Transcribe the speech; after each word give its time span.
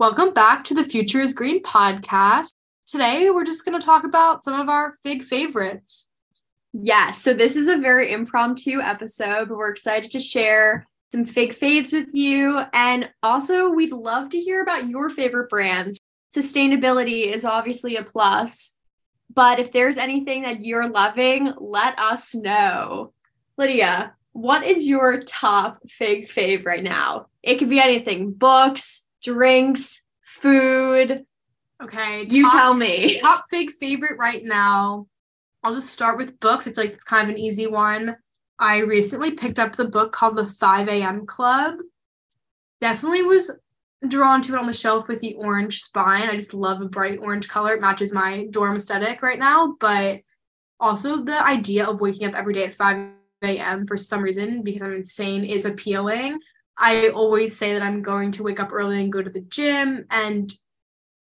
Welcome 0.00 0.32
back 0.32 0.62
to 0.66 0.74
the 0.74 0.84
Future 0.84 1.20
is 1.20 1.34
Green 1.34 1.60
podcast. 1.60 2.52
Today, 2.86 3.30
we're 3.30 3.44
just 3.44 3.64
going 3.64 3.80
to 3.80 3.84
talk 3.84 4.04
about 4.04 4.44
some 4.44 4.54
of 4.54 4.68
our 4.68 4.94
fig 5.02 5.24
favorites. 5.24 6.06
Yeah, 6.72 7.10
so 7.10 7.34
this 7.34 7.56
is 7.56 7.66
a 7.66 7.78
very 7.78 8.12
impromptu 8.12 8.80
episode, 8.80 9.48
but 9.48 9.58
we're 9.58 9.70
excited 9.70 10.12
to 10.12 10.20
share 10.20 10.86
some 11.10 11.24
fig 11.24 11.50
faves 11.50 11.92
with 11.92 12.14
you. 12.14 12.60
And 12.72 13.10
also, 13.24 13.70
we'd 13.70 13.90
love 13.90 14.28
to 14.28 14.38
hear 14.38 14.62
about 14.62 14.88
your 14.88 15.10
favorite 15.10 15.50
brands. 15.50 15.98
Sustainability 16.32 17.34
is 17.34 17.44
obviously 17.44 17.96
a 17.96 18.04
plus, 18.04 18.76
but 19.34 19.58
if 19.58 19.72
there's 19.72 19.96
anything 19.96 20.44
that 20.44 20.64
you're 20.64 20.88
loving, 20.88 21.52
let 21.58 21.98
us 21.98 22.36
know. 22.36 23.14
Lydia, 23.56 24.14
what 24.30 24.64
is 24.64 24.86
your 24.86 25.24
top 25.24 25.80
fig 25.88 26.28
fave 26.28 26.64
right 26.64 26.84
now? 26.84 27.26
It 27.42 27.58
could 27.58 27.68
be 27.68 27.80
anything 27.80 28.30
books, 28.30 29.04
drinks, 29.22 30.04
food. 30.22 31.24
Okay. 31.82 32.26
You 32.28 32.44
top- 32.44 32.52
tell 32.52 32.74
me. 32.74 33.20
Top 33.22 33.44
fig 33.50 33.70
favorite 33.72 34.18
right 34.18 34.42
now. 34.44 35.06
I'll 35.62 35.74
just 35.74 35.90
start 35.90 36.18
with 36.18 36.38
books. 36.40 36.66
I 36.66 36.72
feel 36.72 36.84
like 36.84 36.94
it's 36.94 37.04
kind 37.04 37.28
of 37.28 37.34
an 37.34 37.40
easy 37.40 37.66
one. 37.66 38.16
I 38.58 38.78
recently 38.78 39.32
picked 39.32 39.58
up 39.58 39.76
the 39.76 39.84
book 39.84 40.12
called 40.12 40.36
The 40.36 40.46
5 40.46 40.88
a.m. 40.88 41.26
Club. 41.26 41.76
Definitely 42.80 43.22
was 43.22 43.50
drawn 44.06 44.40
to 44.42 44.54
it 44.54 44.58
on 44.58 44.66
the 44.66 44.72
shelf 44.72 45.08
with 45.08 45.20
the 45.20 45.34
orange 45.34 45.82
spine. 45.82 46.28
I 46.28 46.36
just 46.36 46.54
love 46.54 46.80
a 46.80 46.88
bright 46.88 47.18
orange 47.20 47.48
color. 47.48 47.74
It 47.74 47.80
matches 47.80 48.12
my 48.12 48.46
dorm 48.50 48.76
aesthetic 48.76 49.22
right 49.22 49.38
now. 49.38 49.76
But 49.78 50.20
also 50.80 51.22
the 51.22 51.44
idea 51.44 51.86
of 51.86 52.00
waking 52.00 52.28
up 52.28 52.34
every 52.34 52.54
day 52.54 52.64
at 52.64 52.74
5 52.74 53.10
a.m. 53.42 53.84
for 53.84 53.96
some 53.96 54.22
reason, 54.22 54.62
because 54.62 54.82
I'm 54.82 54.94
insane, 54.94 55.44
is 55.44 55.64
appealing. 55.64 56.38
I 56.78 57.08
always 57.08 57.56
say 57.56 57.72
that 57.72 57.82
I'm 57.82 58.02
going 58.02 58.32
to 58.32 58.42
wake 58.42 58.60
up 58.60 58.72
early 58.72 59.00
and 59.00 59.12
go 59.12 59.20
to 59.20 59.30
the 59.30 59.40
gym. 59.40 60.06
And 60.10 60.52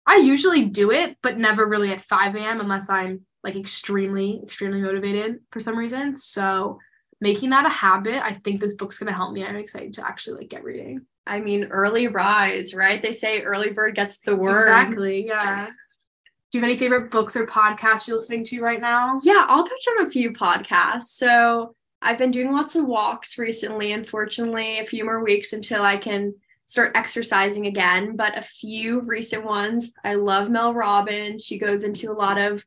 I 0.06 0.18
usually 0.18 0.66
do 0.66 0.92
it, 0.92 1.18
but 1.22 1.38
never 1.38 1.68
really 1.68 1.92
at 1.92 2.02
5 2.02 2.36
a.m. 2.36 2.62
unless 2.62 2.90
I'm 2.90 3.26
like 3.44 3.56
extremely, 3.56 4.40
extremely 4.44 4.82
motivated 4.82 5.40
for 5.52 5.60
some 5.60 5.78
reason. 5.78 6.16
So 6.16 6.80
making 7.20 7.50
that 7.50 7.66
a 7.66 7.70
habit, 7.70 8.24
I 8.24 8.36
think 8.44 8.62
this 8.62 8.76
book's 8.76 9.00
gonna 9.00 9.14
help 9.14 9.34
me. 9.34 9.44
I'm 9.44 9.56
excited 9.56 9.94
to 9.94 10.08
actually 10.08 10.40
like 10.42 10.50
get 10.50 10.64
reading. 10.64 11.06
I 11.26 11.42
mean, 11.42 11.66
early 11.66 12.08
rise, 12.08 12.74
right? 12.74 13.02
They 13.02 13.14
say 13.14 13.42
early 13.42 13.72
bird 13.72 13.96
gets 13.96 14.20
the 14.20 14.36
worm. 14.36 14.60
Exactly. 14.60 15.28
Yeah. 15.28 15.70
Do 16.52 16.58
you 16.58 16.62
have 16.62 16.70
any 16.70 16.78
favorite 16.78 17.12
books 17.12 17.36
or 17.36 17.46
podcasts 17.46 18.08
you're 18.08 18.18
listening 18.18 18.46
to 18.46 18.62
right 18.62 18.80
now? 18.80 19.20
Yeah, 19.24 19.46
I'll 19.50 19.66
touch 19.66 19.88
on 19.90 20.06
a 20.06 20.10
few 20.10 20.32
podcasts. 20.32 21.08
So 21.08 21.76
I've 22.02 22.18
been 22.18 22.32
doing 22.32 22.52
lots 22.52 22.76
of 22.76 22.86
walks 22.86 23.38
recently. 23.38 23.92
Unfortunately, 23.92 24.80
a 24.80 24.86
few 24.86 25.04
more 25.04 25.24
weeks 25.24 25.54
until 25.54 25.82
I 25.82 25.98
can 25.98 26.36
start 26.66 26.96
exercising 26.96 27.66
again, 27.66 28.16
but 28.16 28.38
a 28.38 28.42
few 28.42 29.00
recent 29.02 29.46
ones. 29.46 29.94
I 30.04 30.16
love 30.16 30.50
Mel 30.50 30.74
Robbins. 30.74 31.46
She 31.46 31.58
goes 31.58 31.84
into 31.84 32.12
a 32.12 32.14
lot 32.14 32.38
of 32.38 32.64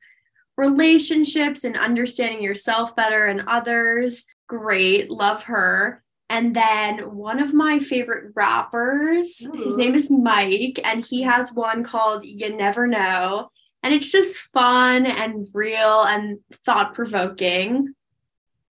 relationships 0.56 1.64
and 1.64 1.77
understanding 1.77 2.42
yourself 2.42 2.97
better 2.97 3.27
and 3.27 3.45
others. 3.47 4.27
Great, 4.47 5.11
love 5.11 5.45
her. 5.45 6.03
And 6.28 6.55
then 6.55 7.14
one 7.14 7.41
of 7.41 7.53
my 7.53 7.78
favorite 7.78 8.33
rappers, 8.34 9.47
his 9.64 9.77
name 9.77 9.95
is 9.95 10.11
Mike, 10.11 10.78
and 10.84 11.05
he 11.05 11.23
has 11.23 11.53
one 11.53 11.83
called 11.83 12.25
You 12.25 12.56
Never 12.56 12.86
Know. 12.86 13.51
And 13.83 13.92
it's 13.92 14.12
just 14.12 14.41
fun 14.53 15.06
and 15.06 15.48
real 15.53 16.03
and 16.03 16.39
thought 16.64 16.95
provoking. 16.95 17.95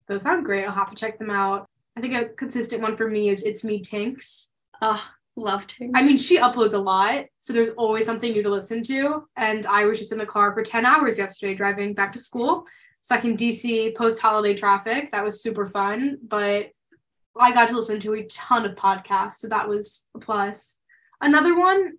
Those 0.08 0.23
sound 0.23 0.45
great. 0.45 0.66
I'll 0.66 0.73
have 0.73 0.89
to 0.89 0.95
check 0.95 1.19
them 1.19 1.30
out. 1.30 1.67
I 1.95 2.02
think 2.02 2.13
a 2.13 2.25
consistent 2.25 2.81
one 2.81 2.95
for 2.95 3.08
me 3.08 3.30
is 3.30 3.44
It's 3.44 3.63
Me 3.63 3.81
Tinx. 3.81 4.50
Ah, 4.81 5.11
oh, 5.38 5.41
loved 5.41 5.72
him. 5.72 5.91
I 5.95 6.03
mean, 6.03 6.17
she 6.17 6.38
uploads 6.38 6.73
a 6.73 6.77
lot, 6.77 7.25
so 7.39 7.53
there's 7.53 7.72
always 7.72 8.05
something 8.05 8.31
new 8.31 8.44
to 8.44 8.50
listen 8.50 8.83
to. 8.83 9.28
And 9.35 9.66
I 9.66 9.85
was 9.85 9.97
just 9.97 10.12
in 10.12 10.18
the 10.18 10.25
car 10.25 10.53
for 10.53 10.63
10 10.63 10.85
hours 10.85 11.18
yesterday 11.18 11.56
driving 11.56 11.94
back 11.94 12.12
to 12.13 12.19
school, 12.19 12.66
stuck 13.01 13.25
in 13.25 13.35
DC 13.35 13.95
post 13.95 14.22
holiday 14.22 14.53
traffic. 14.53 15.12
That 15.12 15.23
was 15.23 15.41
super 15.41 15.68
fun, 15.68 16.19
but 16.25 16.69
I 17.39 17.51
got 17.51 17.69
to 17.69 17.75
listen 17.75 18.00
to 18.01 18.13
a 18.13 18.24
ton 18.25 18.66
of 18.66 18.75
podcasts, 18.75 19.35
so 19.35 19.47
that 19.47 19.68
was 19.68 20.07
a 20.16 20.19
plus. 20.19 20.78
Another 21.22 21.57
one, 21.57 21.94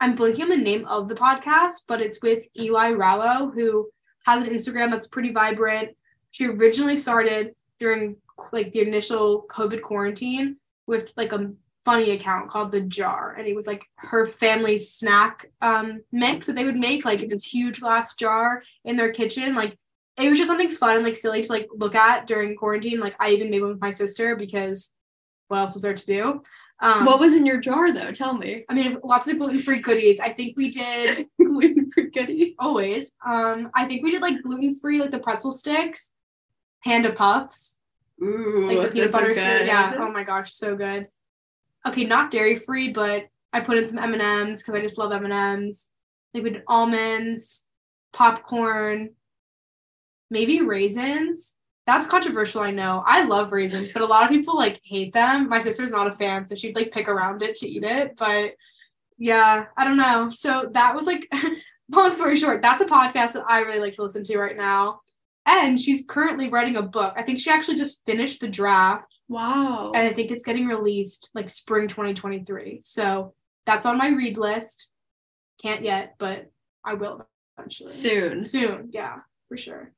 I'm 0.00 0.16
blanking 0.16 0.42
on 0.42 0.48
the 0.48 0.56
name 0.56 0.84
of 0.86 1.08
the 1.08 1.14
podcast, 1.14 1.82
but 1.86 2.00
it's 2.00 2.22
with 2.22 2.44
Eli 2.58 2.92
Rallo, 2.92 3.52
who 3.54 3.90
has 4.26 4.42
an 4.42 4.52
Instagram 4.52 4.90
that's 4.90 5.08
pretty 5.08 5.32
vibrant. 5.32 5.90
She 6.32 6.46
originally 6.46 6.96
started 6.96 7.54
during 7.78 8.16
like 8.52 8.72
the 8.72 8.80
initial 8.80 9.46
COVID 9.48 9.82
quarantine 9.82 10.56
with 10.86 11.12
like 11.16 11.32
a 11.32 11.52
funny 11.84 12.10
account 12.10 12.48
called 12.48 12.70
the 12.70 12.80
jar 12.80 13.34
and 13.36 13.46
it 13.46 13.56
was 13.56 13.66
like 13.66 13.84
her 13.96 14.26
family's 14.26 14.92
snack 14.94 15.50
um 15.62 16.00
mix 16.12 16.46
that 16.46 16.54
they 16.54 16.64
would 16.64 16.76
make 16.76 17.04
like 17.04 17.20
in 17.22 17.28
this 17.28 17.44
huge 17.44 17.80
glass 17.80 18.14
jar 18.14 18.62
in 18.84 18.96
their 18.96 19.10
kitchen 19.10 19.56
like 19.56 19.76
it 20.16 20.28
was 20.28 20.38
just 20.38 20.46
something 20.48 20.70
fun 20.70 20.94
and 20.94 21.04
like 21.04 21.16
silly 21.16 21.42
to 21.42 21.50
like 21.50 21.66
look 21.74 21.96
at 21.96 22.28
during 22.28 22.54
quarantine 22.56 23.00
like 23.00 23.16
i 23.18 23.30
even 23.30 23.50
made 23.50 23.60
one 23.60 23.70
with 23.70 23.80
my 23.80 23.90
sister 23.90 24.36
because 24.36 24.94
what 25.48 25.58
else 25.58 25.74
was 25.74 25.82
there 25.82 25.94
to 25.94 26.06
do 26.06 26.42
um 26.80 27.04
what 27.04 27.18
was 27.18 27.34
in 27.34 27.44
your 27.44 27.58
jar 27.58 27.90
though? 27.92 28.12
Tell 28.12 28.36
me. 28.38 28.64
i 28.68 28.74
mean 28.74 28.98
lots 29.02 29.26
of 29.26 29.38
gluten-free 29.38 29.80
goodies 29.80 30.20
i 30.20 30.32
think 30.32 30.56
we 30.56 30.70
did 30.70 31.26
Gluten 31.44 31.90
free 31.90 32.10
goodie. 32.10 32.54
always 32.60 33.10
um 33.26 33.70
i 33.74 33.86
think 33.86 34.04
we 34.04 34.12
did 34.12 34.22
like 34.22 34.40
gluten-free 34.42 35.00
like 35.00 35.10
the 35.10 35.18
pretzel 35.18 35.50
sticks 35.50 36.12
panda 36.84 37.12
puffs 37.12 37.78
Ooh, 38.22 38.66
like 38.68 38.88
the 38.88 38.92
peanut 38.92 39.12
butter 39.12 39.34
syrup. 39.34 39.58
good. 39.58 39.66
Yeah. 39.66 39.92
Mm-hmm. 39.92 40.02
Oh 40.02 40.12
my 40.12 40.22
gosh, 40.22 40.52
so 40.52 40.76
good. 40.76 41.08
Okay, 41.86 42.04
not 42.04 42.30
dairy 42.30 42.56
free, 42.56 42.92
but 42.92 43.28
I 43.52 43.60
put 43.60 43.76
in 43.76 43.88
some 43.88 43.98
M 43.98 44.12
and 44.12 44.22
M's 44.22 44.62
because 44.62 44.78
I 44.78 44.82
just 44.82 44.98
love 44.98 45.12
M 45.12 45.24
and 45.24 45.32
M's. 45.32 45.88
Like 46.32 46.44
we 46.44 46.50
did 46.50 46.62
almonds, 46.68 47.66
popcorn, 48.12 49.10
maybe 50.30 50.62
raisins. 50.62 51.54
That's 51.86 52.06
controversial, 52.06 52.62
I 52.62 52.70
know. 52.70 53.02
I 53.04 53.24
love 53.24 53.50
raisins, 53.52 53.92
but 53.92 54.02
a 54.02 54.06
lot 54.06 54.22
of 54.22 54.30
people 54.30 54.56
like 54.56 54.80
hate 54.84 55.12
them. 55.12 55.48
My 55.48 55.58
sister's 55.58 55.90
not 55.90 56.06
a 56.06 56.12
fan, 56.12 56.46
so 56.46 56.54
she'd 56.54 56.76
like 56.76 56.92
pick 56.92 57.08
around 57.08 57.42
it 57.42 57.56
to 57.56 57.68
eat 57.68 57.82
it. 57.82 58.16
But 58.16 58.54
yeah, 59.18 59.66
I 59.76 59.84
don't 59.84 59.96
know. 59.96 60.30
So 60.30 60.70
that 60.72 60.94
was 60.94 61.06
like, 61.06 61.30
long 61.90 62.12
story 62.12 62.36
short, 62.36 62.62
that's 62.62 62.80
a 62.80 62.86
podcast 62.86 63.32
that 63.32 63.44
I 63.48 63.60
really 63.60 63.80
like 63.80 63.94
to 63.94 64.02
listen 64.02 64.24
to 64.24 64.38
right 64.38 64.56
now. 64.56 65.01
And 65.46 65.80
she's 65.80 66.04
currently 66.06 66.48
writing 66.48 66.76
a 66.76 66.82
book. 66.82 67.14
I 67.16 67.22
think 67.22 67.40
she 67.40 67.50
actually 67.50 67.76
just 67.76 68.04
finished 68.06 68.40
the 68.40 68.48
draft 68.48 69.12
Wow. 69.28 69.92
and 69.94 70.08
I 70.08 70.12
think 70.12 70.30
it's 70.30 70.44
getting 70.44 70.66
released 70.66 71.30
like 71.34 71.48
spring 71.48 71.88
2023. 71.88 72.80
So 72.82 73.34
that's 73.66 73.86
on 73.86 73.98
my 73.98 74.08
read 74.08 74.36
list. 74.38 74.90
Can't 75.60 75.82
yet, 75.82 76.14
but 76.18 76.50
I 76.84 76.94
will 76.94 77.26
eventually. 77.56 77.90
Soon. 77.90 78.42
Soon, 78.44 78.88
yeah, 78.92 79.16
for 79.48 79.56
sure. 79.56 79.92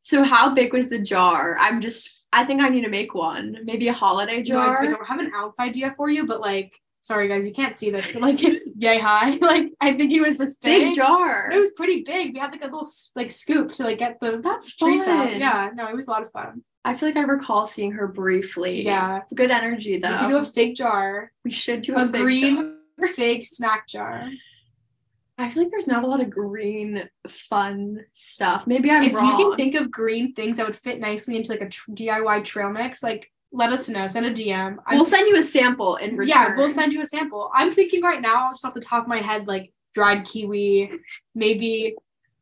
So 0.00 0.22
how 0.22 0.54
big 0.54 0.72
was 0.72 0.88
the 0.90 0.98
jar? 0.98 1.56
I'm 1.58 1.80
just 1.80 2.26
I 2.32 2.44
think 2.44 2.60
I 2.60 2.68
need 2.68 2.82
to 2.82 2.88
make 2.88 3.14
one. 3.14 3.58
Maybe 3.64 3.86
a 3.88 3.92
holiday 3.92 4.42
No, 4.42 4.58
I, 4.58 4.66
jar. 4.66 4.82
I 4.82 4.86
don't 4.86 5.06
have 5.06 5.20
an 5.20 5.32
ounce 5.36 5.58
idea 5.60 5.94
for 5.96 6.10
you, 6.10 6.26
but 6.26 6.40
like, 6.40 6.72
sorry 7.04 7.28
guys, 7.28 7.46
you 7.46 7.52
can't 7.52 7.76
see 7.76 7.90
this, 7.90 8.10
but 8.10 8.22
like, 8.22 8.40
yay 8.78 8.98
high. 8.98 9.36
Like, 9.44 9.72
I 9.80 9.92
think 9.92 10.10
it 10.12 10.22
was 10.22 10.38
this 10.38 10.56
big. 10.56 10.86
Big 10.86 10.94
jar. 10.94 11.50
It 11.52 11.58
was 11.58 11.72
pretty 11.72 12.02
big. 12.02 12.32
We 12.32 12.40
had 12.40 12.50
like 12.50 12.62
a 12.62 12.64
little 12.64 12.88
like 13.14 13.30
scoop 13.30 13.72
to 13.72 13.84
like 13.84 13.98
get 13.98 14.18
the 14.20 14.40
That's 14.42 14.74
treats 14.74 15.06
out. 15.06 15.28
fun. 15.28 15.38
Yeah, 15.38 15.70
no, 15.74 15.86
it 15.88 15.94
was 15.94 16.06
a 16.06 16.10
lot 16.10 16.22
of 16.22 16.30
fun. 16.30 16.62
I 16.84 16.94
feel 16.94 17.08
like 17.10 17.16
I 17.18 17.22
recall 17.22 17.66
seeing 17.66 17.92
her 17.92 18.08
briefly. 18.08 18.82
Yeah, 18.82 19.20
Good 19.34 19.50
energy 19.50 19.92
we 19.92 19.98
though. 19.98 20.16
could 20.18 20.28
do 20.28 20.36
a 20.38 20.44
fig 20.44 20.76
jar, 20.76 21.30
we 21.44 21.50
should 21.50 21.82
do 21.82 21.94
a 21.94 22.04
a, 22.04 22.08
green 22.08 22.76
jar. 22.98 23.08
fig 23.08 23.44
snack 23.44 23.86
jar. 23.86 24.30
I 25.38 25.50
feel 25.50 25.64
like 25.64 25.70
there's 25.72 25.88
not 25.88 26.04
a 26.04 26.06
lot 26.06 26.20
of 26.20 26.30
green 26.30 27.08
fun 27.28 28.04
stuff. 28.12 28.66
Maybe 28.66 28.90
I'm 28.90 29.02
if 29.02 29.12
wrong. 29.12 29.38
you 29.38 29.48
can 29.48 29.56
think 29.56 29.74
of 29.74 29.90
green 29.90 30.32
things 30.32 30.56
that 30.56 30.66
would 30.66 30.78
fit 30.78 31.00
nicely 31.00 31.36
into 31.36 31.50
like 31.50 31.60
a 31.60 31.68
tr- 31.68 31.90
DIY 31.90 32.44
trail 32.44 32.70
mix, 32.70 33.02
like 33.02 33.30
let 33.54 33.72
us 33.72 33.88
know. 33.88 34.08
Send 34.08 34.26
a 34.26 34.32
DM. 34.32 34.76
I'm- 34.86 34.96
we'll 34.96 35.04
send 35.04 35.28
you 35.28 35.36
a 35.36 35.42
sample 35.42 35.96
in 35.96 36.16
return. 36.16 36.28
yeah, 36.28 36.56
we'll 36.56 36.70
send 36.70 36.92
you 36.92 37.00
a 37.02 37.06
sample. 37.06 37.50
I'm 37.54 37.72
thinking 37.72 38.02
right 38.02 38.20
now, 38.20 38.50
just 38.50 38.64
off 38.64 38.74
the 38.74 38.80
top 38.80 39.04
of 39.04 39.08
my 39.08 39.18
head, 39.18 39.46
like 39.46 39.72
dried 39.94 40.24
kiwi, 40.26 40.90
maybe. 41.34 41.94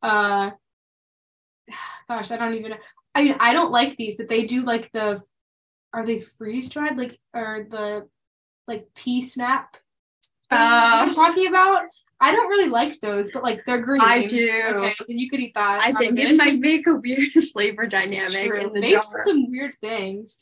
uh 0.03 0.51
Gosh, 2.09 2.31
I 2.31 2.37
don't 2.37 2.55
even. 2.55 2.73
know. 2.73 2.77
I 3.15 3.23
mean, 3.25 3.37
I 3.39 3.53
don't 3.53 3.71
like 3.71 3.97
these, 3.97 4.17
but 4.17 4.29
they 4.29 4.45
do 4.47 4.63
like 4.63 4.91
the. 4.93 5.23
Are 5.95 6.05
they 6.07 6.21
freeze 6.21 6.69
dried? 6.71 6.97
Like, 6.97 7.19
or 7.35 7.67
the, 7.71 8.09
like 8.67 8.87
pea 8.95 9.21
snap? 9.21 9.77
Uh, 10.51 10.57
I'm 11.07 11.15
talking 11.15 11.47
about. 11.49 11.85
I 12.21 12.33
don't 12.33 12.49
really 12.49 12.69
like 12.69 13.01
those, 13.01 13.33
but 13.33 13.43
like 13.43 13.65
they're 13.67 13.81
green. 13.81 14.01
I 14.01 14.27
do. 14.27 14.49
Okay, 14.75 14.95
then 15.09 15.19
you 15.19 15.29
could 15.29 15.41
eat 15.41 15.53
that. 15.55 15.83
I 15.83 15.93
think 15.93 16.19
it 16.19 16.37
might 16.37 16.59
make 16.59 16.87
a 16.87 16.95
weird 16.95 17.31
flavor 17.53 17.87
dynamic 17.87 18.49
True. 18.49 18.61
in 18.61 18.73
the 18.73 18.81
They've 18.81 18.93
jar. 19.03 19.23
some 19.27 19.51
weird 19.51 19.75
things. 19.81 20.41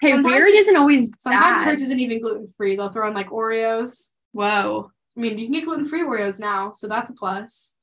Hey, 0.00 0.10
sometimes- 0.12 0.34
weird 0.34 0.48
isn't 0.54 0.76
always 0.76 1.10
Sometimes 1.18 1.60
bad. 1.60 1.66
hers 1.68 1.82
isn't 1.82 1.98
even 1.98 2.20
gluten 2.20 2.48
free. 2.56 2.76
They'll 2.76 2.90
throw 2.92 3.08
in 3.08 3.14
like 3.14 3.28
Oreos. 3.30 4.12
Whoa. 4.32 4.90
I 5.16 5.20
mean, 5.20 5.38
you 5.38 5.46
can 5.46 5.54
get 5.54 5.64
gluten 5.64 5.88
free 5.88 6.02
Oreos 6.02 6.38
now, 6.40 6.72
so 6.72 6.86
that's 6.88 7.10
a 7.10 7.14
plus. 7.14 7.76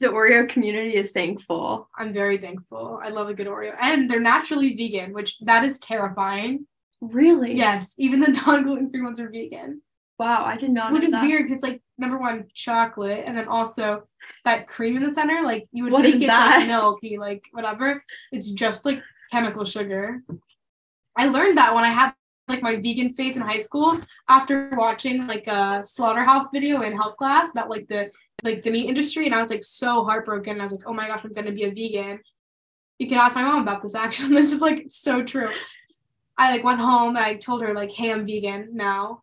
The 0.00 0.08
Oreo 0.08 0.48
community 0.48 0.96
is 0.96 1.12
thankful. 1.12 1.88
I'm 1.96 2.12
very 2.12 2.38
thankful. 2.38 2.98
I 3.04 3.10
love 3.10 3.28
a 3.28 3.34
good 3.34 3.46
Oreo, 3.46 3.74
and 3.80 4.10
they're 4.10 4.18
naturally 4.18 4.74
vegan, 4.74 5.12
which 5.12 5.38
that 5.40 5.62
is 5.64 5.78
terrifying. 5.78 6.66
Really? 7.00 7.54
Yes, 7.54 7.94
even 7.98 8.20
the 8.20 8.28
non 8.46 8.64
gluten 8.64 8.90
free 8.90 9.02
ones 9.02 9.20
are 9.20 9.28
vegan. 9.30 9.82
Wow, 10.18 10.44
I 10.44 10.56
did 10.56 10.70
not 10.70 10.92
which 10.92 11.02
know 11.02 11.06
is 11.06 11.12
that. 11.12 11.22
weird 11.22 11.44
because 11.44 11.54
it's 11.56 11.62
like 11.62 11.80
number 11.98 12.18
one 12.18 12.46
chocolate 12.54 13.22
and 13.26 13.36
then 13.38 13.48
also 13.48 14.02
that 14.44 14.66
cream 14.66 14.96
in 14.96 15.02
the 15.02 15.12
center 15.12 15.42
like 15.42 15.66
you 15.72 15.84
would 15.84 15.92
What 15.94 16.02
think 16.02 16.16
it's 16.16 16.26
that? 16.26 16.58
like 16.58 16.66
milky 16.66 17.16
like 17.16 17.42
whatever 17.52 18.02
it's 18.32 18.50
just 18.50 18.84
like 18.84 19.00
chemical 19.30 19.64
sugar. 19.64 20.22
I 21.16 21.26
learned 21.26 21.58
that 21.58 21.74
when 21.74 21.84
i 21.84 21.88
had 21.88 22.12
like 22.48 22.62
my 22.62 22.76
vegan 22.76 23.14
phase 23.14 23.36
in 23.36 23.42
high 23.42 23.60
school 23.60 24.00
after 24.28 24.70
watching 24.72 25.26
like 25.26 25.46
a 25.46 25.82
slaughterhouse 25.84 26.50
video 26.50 26.82
in 26.82 26.96
health 26.96 27.16
class 27.16 27.50
about 27.52 27.70
like 27.70 27.86
the 27.88 28.10
like 28.42 28.62
the 28.62 28.70
meat 28.70 28.88
industry 28.88 29.26
and 29.26 29.34
i 29.34 29.40
was 29.40 29.50
like 29.50 29.62
so 29.62 30.04
heartbroken. 30.04 30.60
I 30.60 30.64
was 30.64 30.72
like 30.72 30.86
oh 30.86 30.92
my 30.92 31.06
gosh 31.06 31.20
i'm 31.24 31.32
gonna 31.32 31.52
be 31.52 31.64
a 31.64 31.70
vegan. 31.70 32.20
You 32.98 33.08
can 33.08 33.18
ask 33.18 33.34
my 33.34 33.42
mom 33.42 33.62
about 33.62 33.82
this 33.82 33.94
actually. 34.06 34.34
This 34.34 34.52
is 34.52 34.60
like 34.60 34.86
so 34.90 35.22
true. 35.22 35.50
I 36.36 36.52
like 36.52 36.64
went 36.64 36.80
home 36.80 37.16
i 37.16 37.34
told 37.34 37.62
her 37.62 37.74
like 37.74 37.92
hey 37.92 38.12
i'm 38.12 38.26
vegan 38.26 38.70
now. 38.72 39.22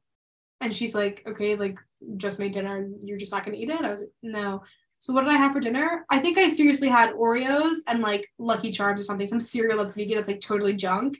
And 0.59 0.73
she's 0.73 0.95
like, 0.95 1.23
okay, 1.27 1.55
like 1.55 1.77
just 2.17 2.39
made 2.39 2.53
dinner 2.53 2.89
you're 3.03 3.17
just 3.17 3.31
not 3.31 3.45
gonna 3.45 3.57
eat 3.57 3.69
it. 3.69 3.81
I 3.81 3.91
was 3.91 4.01
like, 4.01 4.11
no. 4.23 4.63
So 4.99 5.13
what 5.13 5.23
did 5.25 5.33
I 5.33 5.37
have 5.37 5.53
for 5.53 5.59
dinner? 5.59 6.05
I 6.09 6.19
think 6.19 6.37
I 6.37 6.49
seriously 6.49 6.87
had 6.89 7.13
Oreos 7.13 7.77
and 7.87 8.01
like 8.01 8.27
Lucky 8.39 8.71
Charms 8.71 8.99
or 8.99 9.03
something, 9.03 9.27
some 9.27 9.39
cereal 9.39 9.77
that's 9.77 9.93
vegan 9.93 10.15
that's 10.15 10.27
like 10.27 10.41
totally 10.41 10.73
junk. 10.73 11.19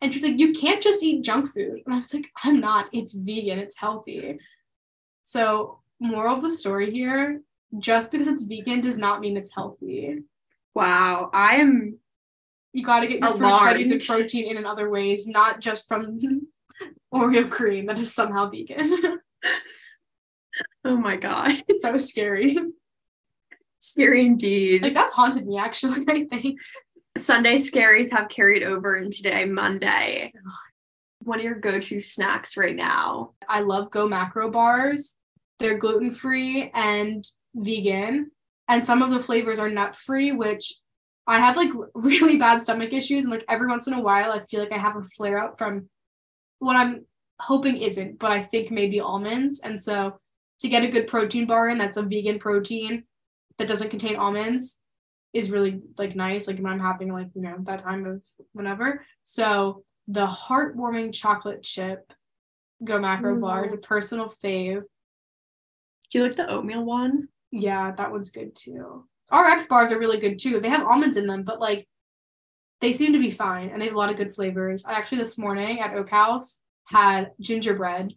And 0.00 0.12
she's 0.12 0.24
like, 0.24 0.38
you 0.38 0.52
can't 0.52 0.82
just 0.82 1.02
eat 1.02 1.22
junk 1.24 1.52
food. 1.52 1.82
And 1.86 1.94
I 1.94 1.98
was 1.98 2.12
like, 2.12 2.26
I'm 2.42 2.60
not. 2.60 2.88
It's 2.92 3.12
vegan. 3.12 3.60
It's 3.60 3.78
healthy. 3.78 4.38
So 5.22 5.80
moral 6.00 6.36
of 6.36 6.42
the 6.42 6.50
story 6.50 6.90
here, 6.90 7.40
just 7.78 8.10
because 8.10 8.26
it's 8.26 8.42
vegan 8.42 8.80
does 8.80 8.98
not 8.98 9.20
mean 9.20 9.36
it's 9.36 9.54
healthy. 9.54 10.18
Wow, 10.74 11.30
I 11.32 11.56
am 11.56 11.98
You 12.72 12.82
got 12.82 13.00
to 13.00 13.06
get 13.06 13.20
your 13.20 13.28
fruits, 13.28 13.40
Alarmed. 13.42 13.78
veggies, 13.80 13.92
and 13.92 14.04
protein 14.04 14.50
in 14.50 14.56
in 14.56 14.66
other 14.66 14.90
ways, 14.90 15.28
not 15.28 15.60
just 15.60 15.86
from 15.86 16.18
Oreo 17.14 17.48
cream 17.48 17.86
that 17.86 17.98
is 17.98 18.12
somehow 18.12 18.50
vegan. 18.50 19.20
oh 20.84 20.96
my 20.96 21.16
god. 21.16 21.62
It's 21.68 21.84
so 21.84 21.96
scary. 21.98 22.56
Scary 23.82 24.24
indeed. 24.24 24.80
Like 24.80 24.94
that's 24.94 25.12
haunted 25.12 25.44
me 25.44 25.58
actually, 25.58 26.04
I 26.08 26.24
think. 26.24 26.58
Sunday 27.18 27.56
scaries 27.56 28.12
have 28.12 28.28
carried 28.28 28.62
over 28.62 28.96
into 28.96 29.22
today, 29.24 29.44
Monday. 29.44 30.32
One 31.24 31.40
of 31.40 31.44
your 31.44 31.56
go-to 31.56 32.00
snacks 32.00 32.56
right 32.56 32.76
now. 32.76 33.32
I 33.48 33.60
love 33.60 33.90
Go 33.90 34.08
Macro 34.08 34.50
bars. 34.50 35.18
They're 35.58 35.78
gluten 35.78 36.14
free 36.14 36.70
and 36.74 37.26
vegan. 37.56 38.30
And 38.68 38.86
some 38.86 39.02
of 39.02 39.10
the 39.10 39.22
flavors 39.22 39.58
are 39.58 39.68
nut 39.68 39.96
free, 39.96 40.30
which 40.30 40.72
I 41.26 41.40
have 41.40 41.56
like 41.56 41.70
really 41.94 42.36
bad 42.36 42.62
stomach 42.62 42.92
issues. 42.92 43.24
And 43.24 43.32
like 43.32 43.44
every 43.48 43.66
once 43.66 43.88
in 43.88 43.94
a 43.94 44.00
while, 44.00 44.30
I 44.30 44.44
feel 44.46 44.60
like 44.60 44.72
I 44.72 44.78
have 44.78 44.96
a 44.96 45.02
flare 45.02 45.38
up 45.38 45.58
from 45.58 45.88
what 46.60 46.76
I'm 46.76 47.04
hoping 47.40 47.78
isn't, 47.78 48.20
but 48.20 48.30
I 48.30 48.44
think 48.44 48.70
maybe 48.70 49.00
almonds. 49.00 49.58
And 49.58 49.82
so 49.82 50.20
to 50.60 50.68
get 50.68 50.84
a 50.84 50.88
good 50.88 51.08
protein 51.08 51.46
bar 51.46 51.68
in 51.68 51.78
that's 51.78 51.96
a 51.96 52.02
vegan 52.02 52.38
protein 52.38 53.04
that 53.58 53.68
doesn't 53.68 53.90
contain 53.90 54.16
almonds 54.16 54.78
is 55.32 55.50
really 55.50 55.80
like 55.96 56.14
nice 56.14 56.46
like 56.46 56.58
when 56.58 56.72
i'm 56.72 56.80
having 56.80 57.12
like 57.12 57.28
you 57.34 57.42
know 57.42 57.56
that 57.60 57.80
time 57.80 58.06
of 58.06 58.22
whenever. 58.52 59.04
So 59.22 59.84
the 60.08 60.26
heartwarming 60.26 61.14
chocolate 61.14 61.62
chip 61.62 62.12
go 62.84 62.98
macro 62.98 63.38
bar 63.38 63.64
is 63.64 63.72
a 63.72 63.78
mm. 63.78 63.82
personal 63.82 64.34
fave. 64.42 64.82
Do 66.10 66.18
you 66.18 66.24
like 66.24 66.36
the 66.36 66.50
oatmeal 66.50 66.84
one? 66.84 67.28
yeah 67.54 67.92
that 67.92 68.10
one's 68.10 68.30
good 68.30 68.54
too. 68.54 69.06
Rx 69.32 69.66
bars 69.66 69.92
are 69.92 69.98
really 69.98 70.18
good 70.18 70.38
too. 70.38 70.60
They 70.60 70.68
have 70.68 70.86
almonds 70.86 71.16
in 71.16 71.26
them 71.26 71.44
but 71.44 71.60
like 71.60 71.86
they 72.80 72.92
seem 72.92 73.12
to 73.12 73.18
be 73.18 73.30
fine 73.30 73.68
and 73.68 73.80
they 73.80 73.86
have 73.86 73.94
a 73.94 73.98
lot 73.98 74.10
of 74.10 74.16
good 74.16 74.34
flavors. 74.34 74.84
I 74.84 74.92
actually 74.92 75.18
this 75.18 75.38
morning 75.38 75.80
at 75.80 75.94
oak 75.94 76.10
house 76.10 76.62
had 76.84 77.30
gingerbread. 77.40 78.14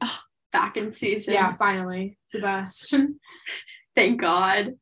Back 0.52 0.78
in 0.78 0.94
season. 0.94 1.34
yeah 1.34 1.52
finally. 1.54 2.18
It's 2.24 2.32
the 2.32 2.40
best. 2.40 2.96
Thank 3.96 4.22
God. 4.22 4.76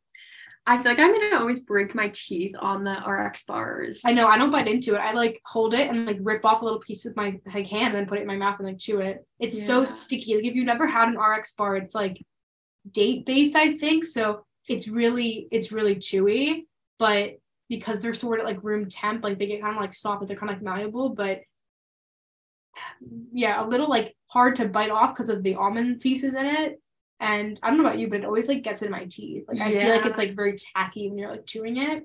I 0.66 0.78
feel 0.78 0.92
like 0.94 1.00
I'm 1.00 1.12
gonna 1.12 1.40
always 1.40 1.64
break 1.64 1.94
my 1.94 2.10
teeth 2.14 2.56
on 2.58 2.86
the 2.86 2.98
RX 3.06 3.44
bars. 3.44 4.02
I 4.06 4.14
know 4.14 4.28
I 4.28 4.38
don't 4.38 4.52
bite 4.52 4.68
into 4.68 4.96
it. 4.96 5.00
I 5.00 5.12
like 5.12 5.42
hold 5.46 5.74
it 5.74 5.90
and 5.90 6.06
like 6.06 6.18
rip 6.22 6.46
off 6.46 6.62
a 6.62 6.66
little 6.66 6.80
piece 6.80 7.04
with 7.04 7.18
my 7.18 7.40
like 7.54 7.68
hand 7.68 7.88
and 7.88 7.96
then 7.96 8.06
put 8.06 8.18
it 8.18 8.22
in 8.22 8.28
my 8.28 8.38
mouth 8.38 8.60
and 8.60 8.68
like 8.68 8.80
chew 8.80 9.00
it. 9.00 9.26
It's 9.40 9.66
so 9.66 9.84
sticky. 9.84 10.36
Like 10.36 10.46
if 10.46 10.56
you've 10.56 10.66
never 10.66 10.88
had 10.88 11.10
an 11.10 11.18
RX 11.18 11.54
bar, 11.54 11.76
it's 11.76 11.94
like 11.94 12.26
date 12.90 13.26
based, 13.26 13.56
I 13.58 13.78
think. 13.78 14.06
So 14.06 14.46
it's 14.70 14.88
really 14.88 15.50
it's 15.52 15.74
really 15.74 15.96
chewy, 15.96 16.64
but 16.98 17.40
because 17.68 18.00
they're 18.00 18.14
sort 18.14 18.40
of 18.40 18.46
like 18.46 18.64
room 18.64 18.88
temp, 18.88 19.24
like 19.24 19.40
they 19.40 19.48
get 19.48 19.62
kind 19.62 19.76
of 19.76 19.82
like 19.82 19.94
soft, 19.94 20.22
but 20.22 20.28
they're 20.28 20.38
kind 20.38 20.50
of 20.50 20.58
like 20.58 20.64
malleable. 20.64 21.10
But 21.10 21.42
yeah, 23.34 23.66
a 23.66 23.68
little 23.68 23.90
like 23.90 24.16
hard 24.28 24.56
to 24.58 24.68
bite 24.68 24.92
off 24.92 25.14
because 25.14 25.30
of 25.30 25.44
the 25.44 25.56
almond 25.56 26.00
pieces 26.00 26.36
in 26.36 26.46
it. 26.46 26.82
And 27.20 27.60
I 27.64 27.70
don't 27.70 27.78
know 27.78 27.86
about 27.86 28.00
you, 28.00 28.10
but 28.10 28.20
it 28.20 28.26
always 28.26 28.48
like 28.48 28.64
gets 28.64 28.82
in 28.82 28.92
my 28.92 29.06
teeth. 29.06 29.46
Like 29.48 29.62
I 29.62 29.72
feel 29.72 29.96
like 29.96 30.06
it's 30.06 30.18
like 30.18 30.36
very 30.36 30.56
tacky 30.76 31.08
when 31.10 31.18
you're 31.18 31.32
like 31.32 31.46
chewing 31.46 31.78
it. 31.78 32.04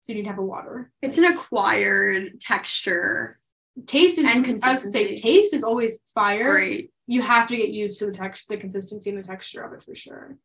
So 0.00 0.12
you 0.12 0.16
need 0.16 0.24
to 0.24 0.30
have 0.30 0.38
a 0.38 0.42
water. 0.44 0.90
It's 1.02 1.18
an 1.18 1.24
acquired 1.24 2.40
texture. 2.40 3.38
taste 3.86 4.18
is 4.18 4.26
And 4.26 4.36
I 4.36 4.38
was 4.38 4.46
say 4.46 4.52
consistency. 4.70 5.16
taste 5.16 5.54
is 5.54 5.64
always 5.64 6.04
fire. 6.14 6.52
Great. 6.52 6.90
You 7.06 7.20
have 7.22 7.48
to 7.48 7.56
get 7.56 7.68
used 7.70 7.98
to 7.98 8.06
the 8.06 8.12
text, 8.12 8.48
the 8.48 8.56
consistency 8.56 9.10
and 9.10 9.18
the 9.18 9.26
texture 9.26 9.62
of 9.62 9.72
it 9.74 9.82
for 9.82 9.94
sure. 9.94 10.36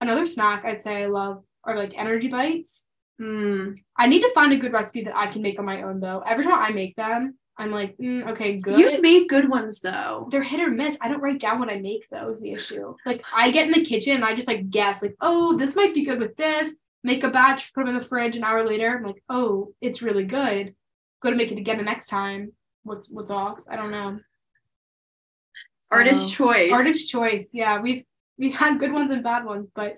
Another 0.00 0.24
snack 0.24 0.64
I'd 0.64 0.82
say 0.82 1.02
I 1.02 1.06
love 1.06 1.42
are 1.64 1.76
like 1.76 1.92
energy 1.96 2.28
bites. 2.28 2.86
Mm. 3.20 3.78
I 3.96 4.06
need 4.06 4.22
to 4.22 4.30
find 4.34 4.52
a 4.52 4.56
good 4.56 4.72
recipe 4.72 5.04
that 5.04 5.16
I 5.16 5.28
can 5.28 5.42
make 5.42 5.58
on 5.58 5.64
my 5.64 5.82
own 5.82 6.00
though. 6.00 6.22
Every 6.26 6.44
time 6.44 6.54
I 6.54 6.70
make 6.70 6.96
them, 6.96 7.38
I'm 7.56 7.70
like, 7.70 7.96
mm, 7.98 8.28
okay, 8.32 8.58
good. 8.58 8.78
You've 8.78 9.00
made 9.00 9.28
good 9.28 9.48
ones 9.48 9.80
though. 9.80 10.28
They're 10.30 10.42
hit 10.42 10.60
or 10.60 10.70
miss. 10.70 10.98
I 11.00 11.08
don't 11.08 11.20
write 11.20 11.38
down 11.38 11.60
what 11.60 11.70
I 11.70 11.78
make 11.78 12.08
though 12.10 12.28
is 12.28 12.40
the 12.40 12.52
issue. 12.52 12.96
Like 13.06 13.24
I 13.34 13.50
get 13.50 13.66
in 13.66 13.72
the 13.72 13.84
kitchen 13.84 14.16
and 14.16 14.24
I 14.24 14.34
just 14.34 14.48
like 14.48 14.70
guess 14.70 15.02
like, 15.02 15.14
oh, 15.20 15.56
this 15.56 15.76
might 15.76 15.94
be 15.94 16.04
good 16.04 16.18
with 16.18 16.36
this. 16.36 16.74
Make 17.04 17.22
a 17.22 17.30
batch, 17.30 17.72
put 17.72 17.82
them 17.86 17.94
in 17.94 18.00
the 18.00 18.04
fridge. 18.04 18.34
An 18.34 18.44
hour 18.44 18.66
later, 18.66 18.96
I'm 18.96 19.04
like, 19.04 19.22
oh, 19.28 19.72
it's 19.80 20.02
really 20.02 20.24
good. 20.24 20.74
Go 21.22 21.30
to 21.30 21.36
make 21.36 21.52
it 21.52 21.58
again 21.58 21.76
the 21.76 21.84
next 21.84 22.08
time. 22.08 22.52
What's 22.82 23.08
what's 23.10 23.30
off? 23.30 23.58
I 23.68 23.76
don't 23.76 23.90
know. 23.90 24.18
Artist 25.90 26.28
So, 26.28 26.34
choice. 26.34 26.72
Artist 26.72 27.08
choice. 27.08 27.48
Yeah, 27.52 27.80
we've 27.80 28.04
we've 28.36 28.54
had 28.54 28.80
good 28.80 28.92
ones 28.92 29.12
and 29.12 29.22
bad 29.22 29.44
ones, 29.44 29.68
but 29.74 29.96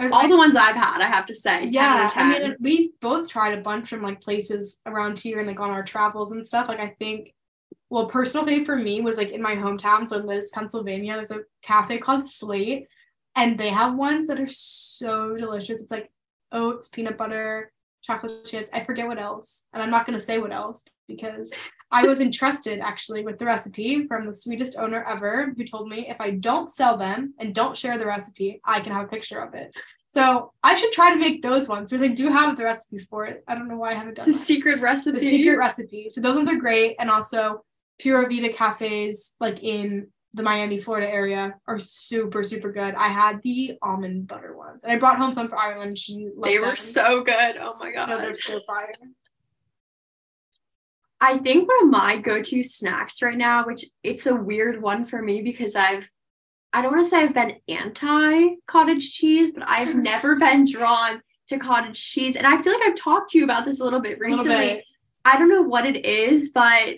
All 0.00 0.28
the 0.28 0.36
ones 0.36 0.56
I've 0.56 0.74
had, 0.74 1.00
I 1.00 1.06
have 1.06 1.26
to 1.26 1.34
say. 1.34 1.66
yeah, 1.66 2.08
I 2.14 2.28
mean, 2.28 2.56
we've 2.60 2.90
both 3.00 3.28
tried 3.28 3.58
a 3.58 3.62
bunch 3.62 3.88
from 3.88 4.02
like 4.02 4.20
places 4.20 4.80
around 4.86 5.18
here 5.18 5.38
and 5.38 5.46
like 5.46 5.60
on 5.60 5.70
our 5.70 5.82
travels 5.82 6.32
and 6.32 6.44
stuff. 6.44 6.68
Like, 6.68 6.80
I 6.80 6.96
think, 6.98 7.34
well, 7.90 8.08
personal 8.08 8.46
fave 8.46 8.66
for 8.66 8.76
me 8.76 9.00
was 9.00 9.16
like 9.18 9.30
in 9.30 9.42
my 9.42 9.54
hometown, 9.54 10.08
so 10.08 10.18
in 10.18 10.26
Lids, 10.26 10.50
Pennsylvania. 10.50 11.14
There's 11.14 11.30
a 11.30 11.40
cafe 11.62 11.98
called 11.98 12.26
Slate, 12.26 12.88
and 13.36 13.58
they 13.58 13.68
have 13.68 13.94
ones 13.94 14.26
that 14.28 14.40
are 14.40 14.48
so 14.48 15.36
delicious. 15.36 15.80
It's 15.80 15.90
like 15.90 16.10
oats, 16.52 16.88
peanut 16.88 17.18
butter, 17.18 17.70
chocolate 18.02 18.44
chips. 18.44 18.70
I 18.72 18.82
forget 18.82 19.06
what 19.06 19.18
else, 19.18 19.66
and 19.72 19.82
I'm 19.82 19.90
not 19.90 20.06
gonna 20.06 20.20
say 20.20 20.38
what 20.38 20.52
else 20.52 20.84
because 21.16 21.50
I 21.90 22.04
was 22.06 22.20
entrusted 22.20 22.80
actually 22.80 23.24
with 23.24 23.38
the 23.38 23.44
recipe 23.44 24.06
from 24.06 24.26
the 24.26 24.34
sweetest 24.34 24.76
owner 24.76 25.04
ever, 25.08 25.52
who 25.56 25.64
told 25.64 25.88
me 25.88 26.08
if 26.08 26.20
I 26.20 26.30
don't 26.32 26.70
sell 26.72 26.96
them 26.96 27.34
and 27.38 27.54
don't 27.54 27.76
share 27.76 27.98
the 27.98 28.06
recipe, 28.06 28.60
I 28.64 28.80
can 28.80 28.92
have 28.92 29.04
a 29.04 29.08
picture 29.08 29.40
of 29.40 29.54
it. 29.54 29.72
So 30.14 30.52
I 30.62 30.74
should 30.74 30.92
try 30.92 31.10
to 31.12 31.18
make 31.18 31.42
those 31.42 31.68
ones 31.68 31.88
because 31.88 32.02
I 32.02 32.08
do 32.08 32.28
have 32.30 32.56
the 32.56 32.64
recipe 32.64 32.98
for 32.98 33.24
it. 33.24 33.42
I 33.48 33.54
don't 33.54 33.68
know 33.68 33.76
why 33.78 33.92
I 33.92 33.94
haven't 33.94 34.14
done 34.14 34.24
it 34.24 34.32
the 34.32 34.38
that. 34.38 34.38
secret 34.38 34.80
recipe. 34.80 35.18
the 35.18 35.24
secret 35.30 35.56
recipe. 35.56 36.08
So 36.10 36.20
those 36.20 36.36
ones 36.36 36.50
are 36.50 36.56
great, 36.56 36.96
and 36.98 37.10
also 37.10 37.64
Pura 38.00 38.28
Vida 38.28 38.52
cafes 38.52 39.34
like 39.40 39.62
in 39.62 40.08
the 40.34 40.42
Miami, 40.42 40.78
Florida 40.80 41.10
area 41.10 41.54
are 41.68 41.78
super 41.78 42.42
super 42.42 42.72
good. 42.72 42.94
I 42.94 43.08
had 43.08 43.40
the 43.42 43.76
almond 43.82 44.26
butter 44.28 44.56
ones, 44.56 44.82
and 44.82 44.92
I 44.92 44.96
brought 44.98 45.18
home 45.18 45.32
some 45.32 45.48
for 45.48 45.58
Ireland. 45.58 45.98
She 45.98 46.28
They 46.42 46.58
were 46.58 46.66
them. 46.68 46.76
so 46.76 47.22
good. 47.22 47.56
Oh 47.60 47.74
my 47.78 47.92
god. 47.92 48.08
they're 48.08 48.34
so 48.34 48.60
fire. 48.66 48.92
I 51.22 51.38
think 51.38 51.68
one 51.68 51.84
of 51.84 51.90
my 51.90 52.16
go-to 52.16 52.64
snacks 52.64 53.22
right 53.22 53.38
now, 53.38 53.64
which 53.64 53.84
it's 54.02 54.26
a 54.26 54.34
weird 54.34 54.82
one 54.82 55.04
for 55.04 55.22
me 55.22 55.40
because 55.40 55.76
I've 55.76 56.10
I 56.72 56.82
don't 56.82 56.90
want 56.90 57.04
to 57.04 57.08
say 57.08 57.22
I've 57.22 57.34
been 57.34 57.58
anti 57.68 58.56
cottage 58.66 59.12
cheese, 59.12 59.52
but 59.52 59.62
I've 59.68 59.94
never 60.10 60.34
been 60.34 60.64
drawn 60.64 61.22
to 61.46 61.58
cottage 61.58 62.02
cheese. 62.04 62.34
And 62.34 62.44
I 62.44 62.60
feel 62.60 62.72
like 62.72 62.82
I've 62.88 62.96
talked 62.96 63.30
to 63.30 63.38
you 63.38 63.44
about 63.44 63.64
this 63.64 63.80
a 63.80 63.84
little 63.84 64.00
bit 64.00 64.18
A 64.18 64.20
little 64.20 64.44
recently. 64.44 64.74
bit. 64.74 64.84
I 65.24 65.38
don't 65.38 65.48
know 65.48 65.62
what 65.62 65.86
it 65.86 66.04
is, 66.04 66.50
but 66.50 66.96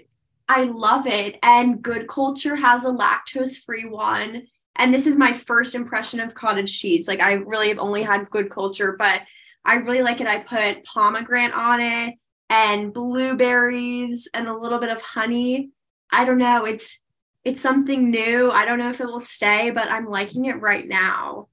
I 0.48 0.64
love 0.64 1.06
it. 1.06 1.38
And 1.42 1.82
Good 1.82 2.08
Culture 2.08 2.56
has 2.56 2.86
a 2.86 2.92
lactose 2.92 3.62
free 3.62 3.84
one. 3.84 4.46
And 4.76 4.94
this 4.94 5.06
is 5.06 5.16
my 5.16 5.34
first 5.34 5.74
impression 5.74 6.20
of 6.20 6.34
cottage 6.34 6.80
cheese. 6.80 7.06
Like, 7.06 7.20
I 7.20 7.34
really 7.34 7.68
have 7.68 7.78
only 7.78 8.02
had 8.02 8.30
Good 8.30 8.50
Culture, 8.50 8.96
but 8.98 9.20
I 9.66 9.74
really 9.76 10.02
like 10.02 10.22
it. 10.22 10.26
I 10.26 10.38
put 10.38 10.84
pomegranate 10.84 11.52
on 11.52 11.80
it 11.82 12.14
and 12.54 12.94
blueberries 12.94 14.28
and 14.32 14.46
a 14.46 14.56
little 14.56 14.78
bit 14.78 14.88
of 14.88 15.02
honey. 15.02 15.70
I 16.12 16.24
don't 16.24 16.38
know. 16.38 16.64
It's 16.64 17.02
it's 17.44 17.60
something 17.60 18.10
new. 18.10 18.50
I 18.50 18.64
don't 18.64 18.78
know 18.78 18.90
if 18.90 19.00
it 19.00 19.06
will 19.06 19.20
stay, 19.20 19.70
but 19.70 19.90
I'm 19.90 20.08
liking 20.08 20.44
it 20.46 20.60
right 20.60 20.86
now. 20.86 21.48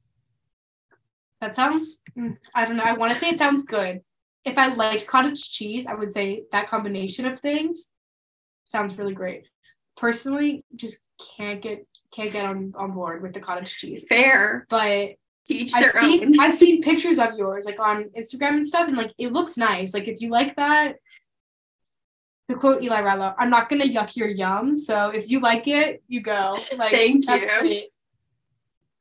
That 1.41 1.55
sounds. 1.55 2.01
I 2.53 2.65
don't 2.65 2.77
know. 2.77 2.83
I 2.83 2.93
want 2.93 3.13
to 3.13 3.19
say 3.19 3.29
it 3.29 3.39
sounds 3.39 3.65
good. 3.65 4.01
If 4.45 4.57
I 4.57 4.67
liked 4.67 5.07
cottage 5.07 5.51
cheese, 5.51 5.87
I 5.87 5.95
would 5.95 6.13
say 6.13 6.43
that 6.51 6.69
combination 6.69 7.25
of 7.25 7.39
things 7.39 7.91
sounds 8.65 8.97
really 8.97 9.13
great. 9.13 9.47
Personally, 9.97 10.63
just 10.75 10.99
can't 11.35 11.61
get 11.61 11.85
can't 12.13 12.31
get 12.31 12.45
on, 12.45 12.73
on 12.77 12.91
board 12.91 13.23
with 13.23 13.33
the 13.33 13.39
cottage 13.39 13.75
cheese. 13.75 14.05
Fair. 14.07 14.67
But 14.69 15.15
Teach 15.47 15.73
I've 15.73 15.93
their 15.93 16.01
seen 16.01 16.23
own. 16.23 16.39
I've 16.39 16.55
seen 16.55 16.83
pictures 16.83 17.19
of 17.19 17.35
yours 17.35 17.65
like 17.65 17.79
on 17.79 18.05
Instagram 18.17 18.57
and 18.57 18.67
stuff, 18.67 18.87
and 18.87 18.97
like 18.97 19.13
it 19.17 19.33
looks 19.33 19.57
nice. 19.57 19.93
Like 19.93 20.07
if 20.07 20.21
you 20.21 20.29
like 20.29 20.55
that, 20.55 20.95
to 22.49 22.57
quote 22.57 22.83
Eli 22.83 23.01
Rallo, 23.01 23.33
I'm 23.37 23.49
not 23.49 23.69
gonna 23.69 23.85
yuck 23.85 24.15
your 24.15 24.29
yum. 24.29 24.77
So 24.77 25.09
if 25.09 25.29
you 25.29 25.39
like 25.39 25.67
it, 25.67 26.03
you 26.07 26.21
go. 26.21 26.57
Like 26.77 26.91
Thank 26.91 27.27
you. 27.27 27.59
great. 27.59 27.85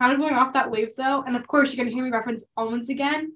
Kind 0.00 0.12
of 0.14 0.18
going 0.18 0.34
off 0.34 0.54
that 0.54 0.70
wave 0.70 0.96
though, 0.96 1.22
and 1.26 1.36
of 1.36 1.46
course 1.46 1.72
you're 1.72 1.84
gonna 1.84 1.94
hear 1.94 2.04
me 2.04 2.10
reference 2.10 2.44
almonds 2.56 2.88
again. 2.88 3.32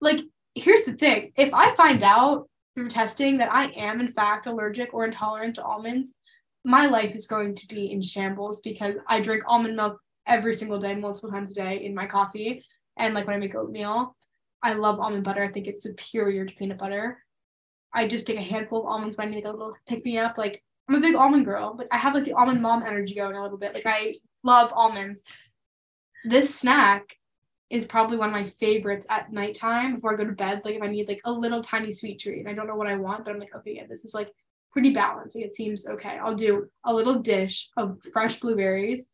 Like 0.00 0.20
here's 0.54 0.84
the 0.84 0.92
thing: 0.92 1.32
if 1.36 1.52
I 1.54 1.74
find 1.74 2.02
out 2.02 2.48
through 2.74 2.88
testing 2.88 3.38
that 3.38 3.52
I 3.52 3.66
am 3.66 4.00
in 4.00 4.08
fact 4.08 4.46
allergic 4.46 4.92
or 4.92 5.04
intolerant 5.04 5.56
to 5.56 5.64
almonds, 5.64 6.14
my 6.64 6.86
life 6.86 7.14
is 7.14 7.26
going 7.26 7.54
to 7.54 7.66
be 7.66 7.90
in 7.90 8.02
shambles 8.02 8.60
because 8.60 8.94
I 9.08 9.20
drink 9.20 9.42
almond 9.46 9.76
milk 9.76 9.98
every 10.26 10.54
single 10.54 10.78
day, 10.78 10.94
multiple 10.94 11.30
times 11.30 11.50
a 11.50 11.54
day 11.54 11.84
in 11.84 11.94
my 11.94 12.06
coffee. 12.06 12.64
And 12.96 13.14
like 13.14 13.26
when 13.26 13.36
I 13.36 13.38
make 13.38 13.54
oatmeal, 13.54 14.16
I 14.62 14.74
love 14.74 15.00
almond 15.00 15.24
butter. 15.24 15.42
I 15.42 15.50
think 15.50 15.66
it's 15.66 15.82
superior 15.82 16.46
to 16.46 16.54
peanut 16.54 16.78
butter. 16.78 17.18
I 17.92 18.06
just 18.06 18.26
take 18.26 18.38
a 18.38 18.42
handful 18.42 18.80
of 18.80 18.86
almonds 18.86 19.16
when 19.16 19.28
I 19.28 19.30
need 19.30 19.44
a 19.44 19.50
little 19.50 19.74
pick 19.86 20.04
me 20.04 20.18
up. 20.18 20.38
Like 20.38 20.62
I'm 20.88 20.94
a 20.94 21.00
big 21.00 21.14
almond 21.14 21.44
girl. 21.44 21.74
but 21.74 21.88
I 21.90 21.98
have 21.98 22.14
like 22.14 22.24
the 22.24 22.34
almond 22.34 22.62
mom 22.62 22.82
energy 22.82 23.14
going 23.14 23.36
a 23.36 23.42
little 23.42 23.58
bit. 23.58 23.74
Like 23.74 23.86
I 23.86 24.16
love 24.42 24.72
almonds. 24.74 25.22
This 26.24 26.54
snack 26.54 27.04
is 27.70 27.84
probably 27.86 28.18
one 28.18 28.28
of 28.28 28.34
my 28.34 28.44
favorites 28.44 29.06
at 29.08 29.32
nighttime 29.32 29.94
before 29.94 30.12
I 30.12 30.16
go 30.16 30.24
to 30.24 30.32
bed. 30.32 30.62
Like 30.64 30.76
if 30.76 30.82
I 30.82 30.88
need 30.88 31.08
like 31.08 31.22
a 31.24 31.32
little 31.32 31.62
tiny 31.62 31.90
sweet 31.90 32.20
treat 32.20 32.40
and 32.40 32.48
I 32.48 32.52
don't 32.52 32.66
know 32.66 32.76
what 32.76 32.86
I 32.86 32.96
want, 32.96 33.24
but 33.24 33.32
I'm 33.32 33.40
like, 33.40 33.54
okay, 33.56 33.76
yeah, 33.76 33.86
this 33.88 34.04
is 34.04 34.14
like 34.14 34.30
pretty 34.72 34.92
balanced. 34.92 35.36
Like 35.36 35.46
it 35.46 35.56
seems 35.56 35.86
okay. 35.86 36.18
I'll 36.18 36.34
do 36.34 36.68
a 36.84 36.92
little 36.92 37.20
dish 37.20 37.70
of 37.76 37.98
fresh 38.12 38.40
blueberries, 38.40 39.08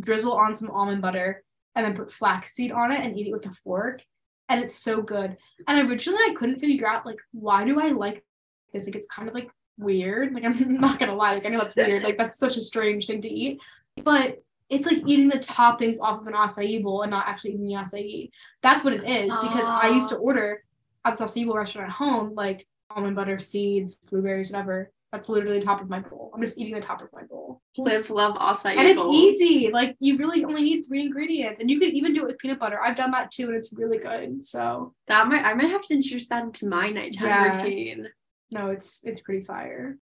drizzle 0.00 0.32
on 0.32 0.54
some 0.54 0.70
almond 0.70 1.02
butter, 1.02 1.42
and 1.74 1.86
then 1.86 1.94
put 1.94 2.12
flaxseed 2.12 2.72
on 2.72 2.92
it 2.92 3.00
and 3.00 3.16
eat 3.16 3.28
it 3.28 3.32
with 3.32 3.46
a 3.46 3.52
fork. 3.52 4.02
And 4.48 4.62
it's 4.62 4.74
so 4.74 5.02
good. 5.02 5.36
And 5.66 5.90
originally 5.90 6.22
I 6.22 6.34
couldn't 6.34 6.60
figure 6.60 6.88
out 6.88 7.06
like 7.06 7.20
why 7.32 7.64
do 7.64 7.80
I 7.80 7.90
like 7.90 8.24
this? 8.72 8.86
Like 8.86 8.96
it's 8.96 9.06
kind 9.06 9.28
of 9.28 9.34
like 9.34 9.50
weird. 9.76 10.34
Like 10.34 10.44
I'm 10.46 10.80
not 10.80 10.98
gonna 10.98 11.14
lie, 11.14 11.34
like 11.34 11.46
I 11.46 11.50
know 11.50 11.58
that's 11.58 11.76
weird. 11.76 12.02
Like 12.02 12.18
that's 12.18 12.38
such 12.38 12.56
a 12.56 12.62
strange 12.62 13.06
thing 13.06 13.22
to 13.22 13.28
eat. 13.28 13.60
But 14.02 14.42
it's 14.68 14.86
like 14.86 15.02
eating 15.06 15.28
the 15.28 15.38
toppings 15.38 15.98
off 16.00 16.20
of 16.20 16.26
an 16.26 16.34
acai 16.34 16.82
bowl 16.82 17.02
and 17.02 17.10
not 17.10 17.26
actually 17.26 17.52
eating 17.52 17.64
the 17.64 17.74
acai. 17.74 18.30
That's 18.62 18.84
what 18.84 18.92
it 18.92 19.08
is. 19.08 19.26
Because 19.26 19.64
I 19.64 19.88
used 19.88 20.10
to 20.10 20.16
ah. 20.16 20.20
order 20.20 20.62
at 21.04 21.16
the 21.16 21.24
acai 21.24 21.46
bowl 21.46 21.56
restaurant 21.56 21.88
at 21.88 21.94
home, 21.94 22.34
like 22.34 22.66
almond 22.90 23.16
butter, 23.16 23.38
seeds, 23.38 23.94
blueberries, 23.94 24.52
whatever. 24.52 24.90
That's 25.12 25.28
literally 25.30 25.58
the 25.58 25.64
top 25.64 25.80
of 25.80 25.88
my 25.88 26.00
bowl. 26.00 26.30
I'm 26.34 26.42
just 26.42 26.58
eating 26.58 26.74
the 26.74 26.82
top 26.82 27.00
of 27.00 27.08
my 27.14 27.22
bowl. 27.22 27.62
Live, 27.78 28.10
love, 28.10 28.36
acai 28.36 28.76
And 28.76 28.86
it's 28.86 29.02
bowls. 29.02 29.16
easy. 29.16 29.70
Like 29.72 29.96
you 30.00 30.18
really 30.18 30.44
only 30.44 30.62
need 30.62 30.82
three 30.82 31.00
ingredients. 31.00 31.60
And 31.60 31.70
you 31.70 31.78
can 31.80 31.90
even 31.96 32.12
do 32.12 32.20
it 32.22 32.26
with 32.26 32.38
peanut 32.38 32.58
butter. 32.58 32.78
I've 32.80 32.96
done 32.96 33.12
that 33.12 33.30
too, 33.30 33.46
and 33.46 33.56
it's 33.56 33.72
really 33.72 33.98
good. 33.98 34.44
So 34.44 34.94
That 35.06 35.26
might 35.28 35.44
I 35.44 35.54
might 35.54 35.70
have 35.70 35.84
to 35.86 35.94
introduce 35.94 36.28
that 36.28 36.42
into 36.42 36.68
my 36.68 36.90
nighttime 36.90 37.26
Yeah. 37.28 37.56
routine. 37.62 38.08
no, 38.50 38.68
it's 38.68 39.00
it's 39.04 39.22
pretty 39.22 39.44
fire. 39.44 39.96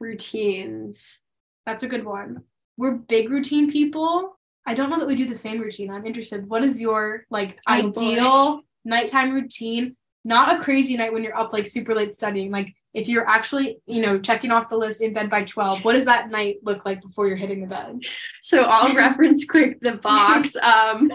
Routines. 0.00 1.20
That's 1.66 1.82
a 1.82 1.88
good 1.88 2.04
one. 2.04 2.42
We're 2.76 2.96
big 2.96 3.30
routine 3.30 3.70
people. 3.70 4.38
I 4.66 4.74
don't 4.74 4.90
know 4.90 4.98
that 4.98 5.06
we 5.06 5.14
do 5.16 5.26
the 5.28 5.34
same 5.36 5.60
routine. 5.60 5.90
I'm 5.90 6.06
interested. 6.06 6.48
What 6.48 6.64
is 6.64 6.80
your 6.80 7.26
like 7.30 7.58
Oh, 7.68 7.90
boy. 7.90 8.00
ideal 8.12 8.60
nighttime 8.84 9.32
routine? 9.32 9.96
Not 10.24 10.58
a 10.60 10.62
crazy 10.64 10.96
night 10.96 11.12
when 11.12 11.22
you're 11.22 11.36
up 11.36 11.52
like 11.52 11.68
super 11.68 11.94
late 11.94 12.12
studying. 12.14 12.50
Like 12.50 12.74
if 12.92 13.08
you're 13.08 13.28
actually, 13.28 13.78
you 13.86 14.02
know, 14.02 14.18
checking 14.18 14.50
off 14.50 14.68
the 14.68 14.76
list 14.76 15.00
in 15.00 15.12
bed 15.12 15.30
by 15.30 15.44
12, 15.44 15.84
what 15.84 15.92
does 15.92 16.06
that 16.06 16.30
night 16.30 16.58
look 16.62 16.84
like 16.84 17.00
before 17.00 17.28
you're 17.28 17.36
hitting 17.36 17.60
the 17.60 17.66
bed? 17.66 18.00
So 18.40 18.62
I'll 18.62 18.94
reference 18.96 19.44
quick 19.44 19.80
the 19.80 19.92
box. 19.92 20.56
Um 20.70 21.12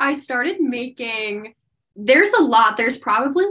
I 0.00 0.14
started 0.14 0.60
making 0.60 1.54
there's 1.96 2.32
a 2.32 2.42
lot. 2.42 2.76
There's 2.76 2.98
probably 2.98 3.44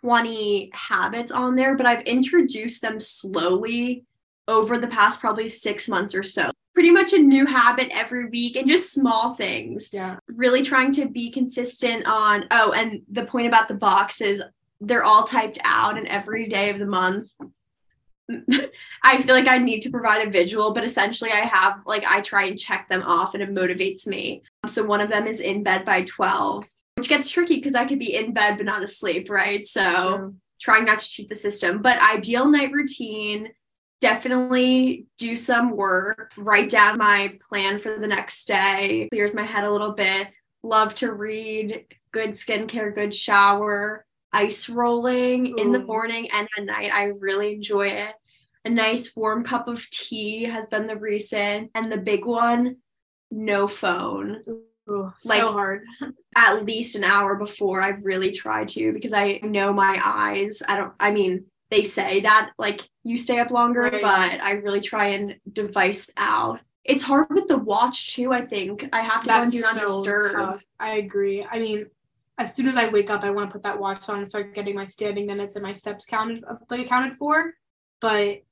20 0.00 0.70
habits 0.72 1.30
on 1.30 1.54
there, 1.54 1.76
but 1.76 1.86
I've 1.86 2.02
introduced 2.02 2.82
them 2.82 2.98
slowly 2.98 4.04
over 4.48 4.78
the 4.78 4.88
past 4.88 5.20
probably 5.20 5.48
6 5.48 5.88
months 5.88 6.14
or 6.14 6.22
so. 6.22 6.50
Pretty 6.72 6.90
much 6.90 7.12
a 7.12 7.18
new 7.18 7.46
habit 7.46 7.88
every 7.90 8.26
week 8.26 8.56
and 8.56 8.66
just 8.66 8.92
small 8.92 9.34
things. 9.34 9.90
Yeah. 9.92 10.16
really 10.28 10.62
trying 10.62 10.92
to 10.92 11.08
be 11.08 11.30
consistent 11.30 12.04
on 12.06 12.46
oh 12.50 12.72
and 12.72 13.02
the 13.10 13.24
point 13.24 13.46
about 13.46 13.68
the 13.68 13.74
boxes 13.74 14.42
they're 14.86 15.04
all 15.04 15.24
typed 15.24 15.58
out 15.64 15.98
and 15.98 16.06
every 16.08 16.48
day 16.48 16.70
of 16.70 16.78
the 16.78 16.86
month. 16.86 17.32
I 19.02 19.20
feel 19.20 19.34
like 19.34 19.48
i 19.48 19.58
need 19.58 19.80
to 19.80 19.90
provide 19.90 20.26
a 20.26 20.30
visual 20.30 20.72
but 20.72 20.82
essentially 20.82 21.30
i 21.30 21.40
have 21.40 21.80
like 21.84 22.06
i 22.06 22.22
try 22.22 22.44
and 22.44 22.58
check 22.58 22.88
them 22.88 23.02
off 23.02 23.34
and 23.34 23.42
it 23.42 23.50
motivates 23.50 24.06
me. 24.06 24.42
So 24.66 24.82
one 24.82 25.02
of 25.02 25.10
them 25.10 25.26
is 25.26 25.40
in 25.40 25.62
bed 25.62 25.84
by 25.84 26.04
12 26.04 26.66
which 26.96 27.08
gets 27.08 27.28
tricky 27.28 27.56
because 27.56 27.74
i 27.74 27.84
could 27.84 27.98
be 27.98 28.16
in 28.16 28.32
bed 28.32 28.56
but 28.56 28.66
not 28.66 28.82
asleep 28.82 29.28
right? 29.28 29.66
So 29.66 30.16
True. 30.16 30.34
trying 30.60 30.84
not 30.86 31.00
to 31.00 31.08
cheat 31.08 31.28
the 31.28 31.34
system 31.34 31.82
but 31.82 32.00
ideal 32.00 32.48
night 32.48 32.72
routine 32.72 33.50
definitely 34.00 35.06
do 35.18 35.36
some 35.36 35.76
work 35.76 36.32
write 36.38 36.70
down 36.70 36.96
my 36.96 37.38
plan 37.46 37.78
for 37.78 37.98
the 37.98 38.06
next 38.06 38.46
day 38.46 39.08
clears 39.12 39.34
my 39.34 39.44
head 39.44 39.64
a 39.64 39.70
little 39.70 39.92
bit 39.92 40.28
love 40.62 40.94
to 40.94 41.12
read 41.12 41.84
good 42.10 42.30
skincare 42.30 42.94
good 42.94 43.14
shower 43.14 44.06
ice 44.34 44.68
rolling 44.68 45.58
in 45.58 45.72
the 45.72 45.80
morning 45.84 46.28
and 46.32 46.48
at 46.58 46.64
night 46.64 46.90
i 46.94 47.04
really 47.04 47.54
enjoy 47.54 47.86
it 47.88 48.14
a 48.64 48.70
nice 48.70 49.14
warm 49.16 49.44
cup 49.44 49.68
of 49.68 49.88
tea 49.90 50.44
has 50.44 50.68
been 50.68 50.86
the 50.86 50.96
recent 50.96 51.70
and 51.74 51.90
the 51.92 51.96
big 51.98 52.24
one 52.24 52.76
no 53.30 53.66
phone 53.68 54.42
Ooh, 54.88 55.12
Like- 55.24 55.40
so 55.40 55.52
hard. 55.52 55.82
at 56.36 56.64
least 56.66 56.94
an 56.96 57.04
hour 57.04 57.36
before 57.36 57.80
I 57.80 57.90
really 58.02 58.30
try 58.32 58.64
to 58.66 58.92
because 58.92 59.14
I 59.14 59.40
know 59.42 59.72
my 59.72 59.98
eyes. 60.04 60.62
I 60.68 60.76
don't, 60.76 60.92
I 61.00 61.10
mean, 61.10 61.46
they 61.70 61.84
say 61.84 62.20
that 62.20 62.50
like 62.58 62.82
you 63.02 63.16
stay 63.16 63.38
up 63.38 63.50
longer, 63.50 63.80
Right. 63.82 64.02
but 64.02 64.42
I 64.42 64.52
really 64.62 64.82
try 64.82 65.06
and 65.08 65.36
device 65.50 66.10
out. 66.18 66.60
It's 66.84 67.02
hard 67.02 67.28
with 67.30 67.48
the 67.48 67.56
watch 67.56 68.14
too, 68.14 68.30
I 68.32 68.42
think. 68.42 68.86
I 68.92 69.00
have 69.00 69.22
to 69.22 69.28
go 69.28 69.34
and 69.42 69.50
do 69.50 69.60
not 69.62 69.80
disturb. 69.80 70.32
tough. 70.32 70.62
I 70.78 70.96
agree. 70.96 71.46
I 71.50 71.58
mean, 71.60 71.86
as 72.38 72.54
soon 72.54 72.68
as 72.68 72.76
I 72.76 72.88
wake 72.88 73.10
up, 73.10 73.22
I 73.22 73.30
want 73.30 73.48
to 73.48 73.52
put 73.52 73.62
that 73.62 73.78
watch 73.78 74.08
on 74.08 74.18
and 74.18 74.28
start 74.28 74.54
getting 74.54 74.74
my 74.74 74.86
standing 74.86 75.26
minutes 75.26 75.54
and 75.54 75.62
my 75.62 75.72
steps 75.72 76.04
counted 76.04 76.44
uh, 76.44 76.56
like 76.68 76.80
accounted 76.80 77.14
for. 77.14 77.54
But 78.00 78.42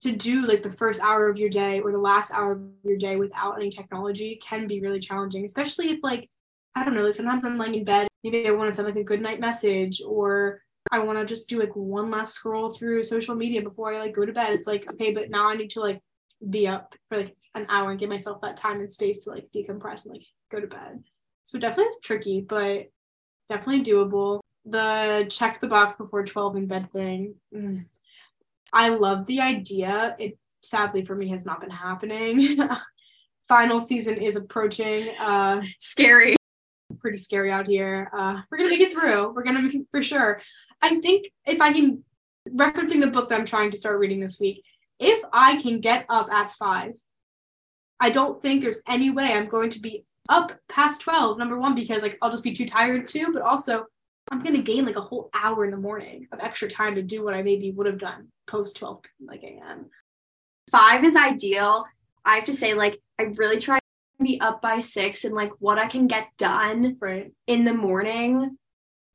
to 0.00 0.12
do 0.12 0.46
like 0.46 0.62
the 0.62 0.70
first 0.70 1.02
hour 1.02 1.28
of 1.28 1.38
your 1.38 1.50
day 1.50 1.80
or 1.80 1.92
the 1.92 1.98
last 1.98 2.32
hour 2.32 2.52
of 2.52 2.62
your 2.82 2.96
day 2.96 3.16
without 3.16 3.56
any 3.56 3.68
technology 3.68 4.40
can 4.42 4.66
be 4.66 4.80
really 4.80 5.00
challenging, 5.00 5.44
especially 5.44 5.90
if 5.90 6.00
like 6.02 6.30
I 6.74 6.84
don't 6.84 6.94
know, 6.94 7.04
like 7.04 7.14
sometimes 7.14 7.44
I'm 7.44 7.58
laying 7.58 7.74
in 7.74 7.84
bed, 7.84 8.08
maybe 8.24 8.46
I 8.46 8.52
want 8.52 8.70
to 8.70 8.74
send 8.74 8.88
like 8.88 8.96
a 8.96 9.04
good 9.04 9.20
night 9.20 9.40
message 9.40 10.00
or 10.06 10.62
I 10.90 11.00
want 11.00 11.18
to 11.18 11.24
just 11.26 11.48
do 11.48 11.58
like 11.58 11.74
one 11.74 12.10
last 12.10 12.34
scroll 12.34 12.70
through 12.70 13.04
social 13.04 13.34
media 13.34 13.60
before 13.60 13.92
I 13.92 13.98
like 13.98 14.14
go 14.14 14.24
to 14.24 14.32
bed. 14.32 14.52
It's 14.52 14.66
like, 14.66 14.88
okay, 14.92 15.12
but 15.12 15.30
now 15.30 15.48
I 15.48 15.54
need 15.54 15.70
to 15.70 15.80
like 15.80 16.00
be 16.48 16.66
up 16.66 16.94
for 17.08 17.18
like 17.18 17.36
an 17.54 17.66
hour 17.68 17.90
and 17.90 18.00
give 18.00 18.08
myself 18.08 18.40
that 18.40 18.56
time 18.56 18.80
and 18.80 18.90
space 18.90 19.24
to 19.24 19.30
like 19.30 19.48
decompress 19.54 20.06
and 20.06 20.14
like 20.14 20.24
go 20.50 20.60
to 20.60 20.66
bed. 20.66 21.02
So 21.44 21.58
definitely 21.58 21.86
it's 21.86 22.00
tricky, 22.00 22.40
but 22.40 22.86
definitely 23.50 23.84
doable. 23.84 24.40
The 24.64 25.26
check 25.28 25.60
the 25.60 25.68
box 25.68 25.96
before 25.96 26.24
12 26.24 26.56
in 26.56 26.66
bed 26.66 26.90
thing. 26.90 27.34
mm. 27.54 27.84
I 28.72 28.88
love 28.90 29.26
the 29.26 29.40
idea. 29.40 30.14
It 30.18 30.38
sadly 30.62 31.04
for 31.04 31.16
me 31.16 31.28
has 31.30 31.44
not 31.44 31.60
been 31.60 31.70
happening. 31.70 32.58
Final 33.48 33.80
season 33.80 34.16
is 34.18 34.36
approaching. 34.36 35.10
Uh 35.18 35.62
Scary. 35.80 36.36
pretty 37.00 37.18
scary 37.18 37.50
out 37.50 37.66
here. 37.66 38.10
Uh, 38.16 38.40
we're 38.50 38.58
gonna 38.58 38.70
make 38.70 38.80
it 38.80 38.92
through. 38.92 39.32
We're 39.34 39.42
gonna 39.42 39.62
make 39.62 39.74
it 39.74 39.86
for 39.90 40.02
sure. 40.02 40.40
I 40.80 41.00
think 41.00 41.26
if 41.46 41.60
I 41.60 41.72
can, 41.72 42.04
referencing 42.48 43.00
the 43.00 43.06
book 43.08 43.28
that 43.28 43.38
I'm 43.38 43.44
trying 43.46 43.70
to 43.72 43.76
start 43.76 43.98
reading 43.98 44.20
this 44.20 44.38
week, 44.40 44.62
if 44.98 45.22
I 45.32 45.60
can 45.60 45.80
get 45.80 46.06
up 46.08 46.30
at 46.32 46.52
five, 46.52 46.92
I 47.98 48.10
don't 48.10 48.40
think 48.40 48.62
there's 48.62 48.82
any 48.88 49.10
way 49.10 49.32
I'm 49.32 49.46
going 49.46 49.70
to 49.70 49.80
be 49.80 50.04
up 50.30 50.52
past 50.68 51.02
twelve. 51.02 51.36
Number 51.38 51.58
one, 51.58 51.74
because 51.74 52.02
like 52.02 52.16
I'll 52.22 52.30
just 52.30 52.44
be 52.44 52.52
too 52.54 52.66
tired 52.66 53.06
too, 53.08 53.30
but 53.32 53.42
also 53.42 53.84
I'm 54.30 54.42
gonna 54.42 54.62
gain 54.62 54.86
like 54.86 54.96
a 54.96 55.02
whole 55.02 55.28
hour 55.34 55.64
in 55.66 55.70
the 55.70 55.76
morning 55.76 56.26
of 56.32 56.40
extra 56.40 56.68
time 56.68 56.94
to 56.94 57.02
do 57.02 57.22
what 57.22 57.34
I 57.34 57.42
maybe 57.42 57.70
would 57.72 57.86
have 57.86 57.98
done 57.98 58.28
post 58.46 58.76
12 58.78 59.02
like 59.20 59.42
a.m. 59.42 59.90
Five 60.70 61.04
is 61.04 61.16
ideal. 61.16 61.84
I 62.24 62.36
have 62.36 62.44
to 62.44 62.52
say, 62.52 62.74
like, 62.74 63.00
I 63.18 63.24
really 63.36 63.58
try 63.58 63.78
to 63.78 64.24
be 64.24 64.40
up 64.40 64.62
by 64.62 64.80
six 64.80 65.24
and 65.24 65.34
like 65.34 65.50
what 65.58 65.78
I 65.78 65.86
can 65.86 66.06
get 66.06 66.28
done 66.38 66.96
Right. 67.00 67.32
in 67.46 67.64
the 67.64 67.74
morning 67.74 68.56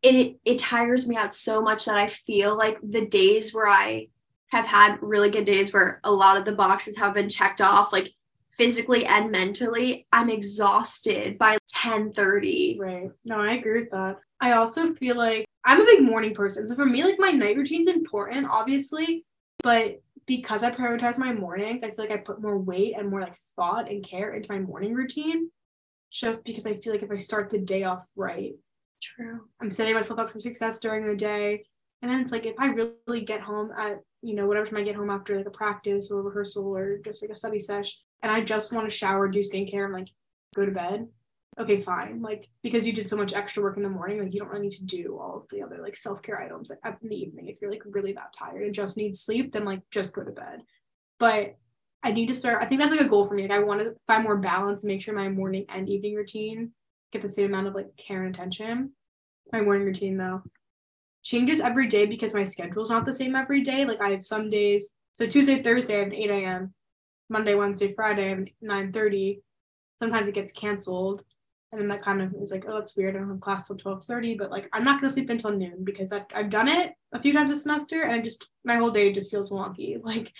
it 0.01 0.37
it 0.45 0.57
tires 0.59 1.07
me 1.07 1.15
out 1.15 1.33
so 1.33 1.61
much 1.61 1.85
that 1.85 1.97
I 1.97 2.07
feel 2.07 2.55
like 2.55 2.77
the 2.83 3.05
days 3.05 3.53
where 3.53 3.67
I 3.67 4.07
have 4.47 4.65
had 4.65 4.97
really 5.01 5.29
good 5.29 5.45
days 5.45 5.73
where 5.73 5.99
a 6.03 6.11
lot 6.11 6.37
of 6.37 6.45
the 6.45 6.55
boxes 6.55 6.97
have 6.97 7.13
been 7.13 7.29
checked 7.29 7.61
off 7.61 7.91
like 7.91 8.11
physically 8.57 9.05
and 9.05 9.31
mentally 9.31 10.07
I'm 10.11 10.29
exhausted 10.29 11.37
by 11.37 11.57
10:30 11.67 12.77
Right. 12.79 13.09
No, 13.23 13.39
I 13.39 13.53
agree 13.53 13.81
with 13.81 13.91
that. 13.91 14.17
I 14.39 14.53
also 14.53 14.93
feel 14.95 15.15
like 15.15 15.45
I'm 15.65 15.81
a 15.81 15.85
big 15.85 16.03
morning 16.03 16.35
person. 16.35 16.67
So 16.67 16.75
for 16.75 16.85
me, 16.85 17.03
like 17.03 17.19
my 17.19 17.31
night 17.31 17.57
routine's 17.57 17.87
important, 17.87 18.47
obviously, 18.49 19.25
but 19.63 20.01
because 20.25 20.63
I 20.63 20.71
prioritize 20.71 21.17
my 21.17 21.33
mornings, 21.33 21.83
I 21.83 21.91
feel 21.91 22.05
like 22.05 22.11
I 22.11 22.17
put 22.17 22.41
more 22.41 22.57
weight 22.57 22.95
and 22.97 23.09
more 23.09 23.21
like 23.21 23.35
thought 23.55 23.89
and 23.89 24.07
care 24.07 24.33
into 24.33 24.51
my 24.51 24.59
morning 24.59 24.93
routine. 24.93 25.49
Just 26.11 26.45
because 26.45 26.65
I 26.65 26.75
feel 26.77 26.93
like 26.93 27.03
if 27.03 27.11
I 27.11 27.15
start 27.15 27.49
the 27.49 27.57
day 27.57 27.83
off 27.83 28.07
right, 28.15 28.53
True. 29.01 29.41
I'm 29.61 29.69
setting 29.69 29.93
myself 29.93 30.19
up 30.19 30.31
for 30.31 30.39
success 30.39 30.79
during 30.79 31.05
the 31.05 31.15
day. 31.15 31.65
And 32.01 32.11
then 32.11 32.21
it's 32.21 32.31
like 32.31 32.45
if 32.45 32.55
I 32.59 32.67
really 32.67 33.21
get 33.21 33.41
home 33.41 33.71
at, 33.77 33.99
you 34.21 34.35
know, 34.35 34.47
whatever 34.47 34.65
time 34.65 34.77
I 34.77 34.83
get 34.83 34.95
home 34.95 35.09
after 35.09 35.37
like 35.37 35.45
a 35.45 35.51
practice 35.51 36.09
or 36.09 36.19
a 36.19 36.23
rehearsal 36.23 36.75
or 36.75 36.97
just 36.99 37.21
like 37.21 37.31
a 37.31 37.35
study 37.35 37.59
sesh, 37.59 37.99
and 38.21 38.31
I 38.31 38.41
just 38.41 38.71
want 38.71 38.89
to 38.89 38.95
shower, 38.95 39.27
do 39.27 39.39
skincare, 39.39 39.85
and 39.85 39.93
like 39.93 40.07
go 40.55 40.65
to 40.65 40.71
bed. 40.71 41.07
Okay, 41.57 41.79
fine. 41.79 42.21
Like 42.21 42.49
because 42.63 42.85
you 42.85 42.93
did 42.93 43.07
so 43.07 43.15
much 43.15 43.33
extra 43.33 43.63
work 43.63 43.77
in 43.77 43.83
the 43.83 43.89
morning, 43.89 44.19
like 44.21 44.33
you 44.33 44.39
don't 44.39 44.49
really 44.49 44.67
need 44.67 44.77
to 44.77 44.83
do 44.83 45.17
all 45.19 45.37
of 45.37 45.43
the 45.49 45.63
other 45.63 45.81
like 45.81 45.95
self-care 45.95 46.41
items 46.41 46.69
like 46.69 46.79
in 47.01 47.09
the 47.09 47.15
evening. 47.15 47.47
If 47.47 47.61
you're 47.61 47.71
like 47.71 47.83
really 47.85 48.13
that 48.13 48.33
tired 48.33 48.63
and 48.63 48.73
just 48.73 48.97
need 48.97 49.15
sleep, 49.15 49.53
then 49.53 49.63
like 49.63 49.81
just 49.91 50.13
go 50.13 50.23
to 50.23 50.31
bed. 50.31 50.63
But 51.17 51.55
I 52.03 52.11
need 52.11 52.27
to 52.27 52.33
start. 52.33 52.61
I 52.61 52.67
think 52.67 52.81
that's 52.81 52.91
like 52.91 53.01
a 53.01 53.09
goal 53.09 53.25
for 53.25 53.35
me. 53.35 53.43
Like 53.43 53.51
I 53.51 53.63
want 53.63 53.81
to 53.81 53.95
find 54.05 54.23
more 54.23 54.37
balance, 54.37 54.83
and 54.83 54.91
make 54.91 55.01
sure 55.01 55.15
my 55.15 55.29
morning 55.29 55.65
and 55.69 55.89
evening 55.89 56.15
routine 56.15 56.71
get 57.11 57.21
the 57.21 57.29
same 57.29 57.45
amount 57.45 57.67
of 57.67 57.75
like 57.75 57.95
care 57.97 58.23
and 58.23 58.35
attention. 58.35 58.91
My 59.51 59.61
morning 59.61 59.85
routine 59.85 60.17
though 60.17 60.43
changes 61.25 61.59
every 61.59 61.87
day 61.87 62.05
because 62.05 62.35
my 62.35 62.43
schedule's 62.43 62.91
not 62.91 63.05
the 63.05 63.13
same 63.13 63.35
every 63.35 63.61
day. 63.61 63.83
Like 63.83 63.99
I 63.99 64.09
have 64.09 64.23
some 64.23 64.51
days. 64.51 64.91
So 65.13 65.25
Tuesday, 65.25 65.63
Thursday, 65.63 65.95
I 65.95 65.99
have 65.99 66.07
an 66.09 66.13
8 66.13 66.29
a.m. 66.29 66.73
Monday, 67.29 67.55
Wednesday, 67.55 67.91
Friday, 67.91 68.25
I 68.25 68.29
have 68.29 68.45
9 68.61 68.91
30. 68.91 69.41
Sometimes 69.99 70.27
it 70.27 70.35
gets 70.35 70.51
canceled. 70.51 71.23
And 71.71 71.81
then 71.81 71.87
that 71.89 72.03
kind 72.03 72.21
of 72.21 72.33
is 72.41 72.51
like, 72.51 72.65
oh, 72.67 72.75
that's 72.75 72.95
weird. 72.95 73.15
I 73.15 73.19
don't 73.19 73.29
have 73.29 73.41
class 73.41 73.67
till 73.67 73.75
12 73.75 74.05
30, 74.05 74.35
but 74.35 74.51
like 74.51 74.69
I'm 74.71 74.83
not 74.83 75.01
gonna 75.01 75.11
sleep 75.11 75.29
until 75.29 75.51
noon 75.51 75.83
because 75.83 76.09
that 76.09 76.31
I've 76.33 76.49
done 76.49 76.67
it 76.67 76.93
a 77.13 77.21
few 77.21 77.33
times 77.33 77.51
a 77.51 77.55
semester 77.55 78.03
and 78.03 78.13
I 78.13 78.21
just 78.21 78.49
my 78.63 78.77
whole 78.77 78.91
day 78.91 79.11
just 79.11 79.31
feels 79.31 79.51
wonky. 79.51 79.99
Like 80.03 80.31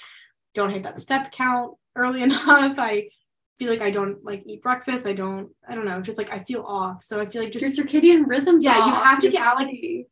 don't 0.54 0.72
hit 0.72 0.84
that 0.84 1.02
step 1.02 1.32
count 1.32 1.76
early 1.96 2.22
enough. 2.28 2.80
I 2.80 3.10
feel 3.58 3.70
like 3.70 3.82
I 3.82 3.92
don't 3.92 4.24
like 4.24 4.44
eat 4.46 4.62
breakfast. 4.62 5.06
I 5.06 5.14
don't, 5.14 5.50
I 5.68 5.76
don't 5.76 5.86
know, 5.86 6.02
just 6.02 6.18
like 6.18 6.32
I 6.32 6.44
feel 6.44 6.62
off. 6.62 7.04
So 7.04 7.20
I 7.20 7.26
feel 7.26 7.42
like 7.42 7.52
just 7.52 7.78
your 7.78 7.86
circadian 7.86 8.24
rhythms. 8.28 8.64
Yeah, 8.64 8.78
off, 8.80 8.88
you 8.88 8.94
have 8.94 9.20
to 9.20 9.30
get 9.30 9.42
out. 9.42 9.58
Like 9.58 9.70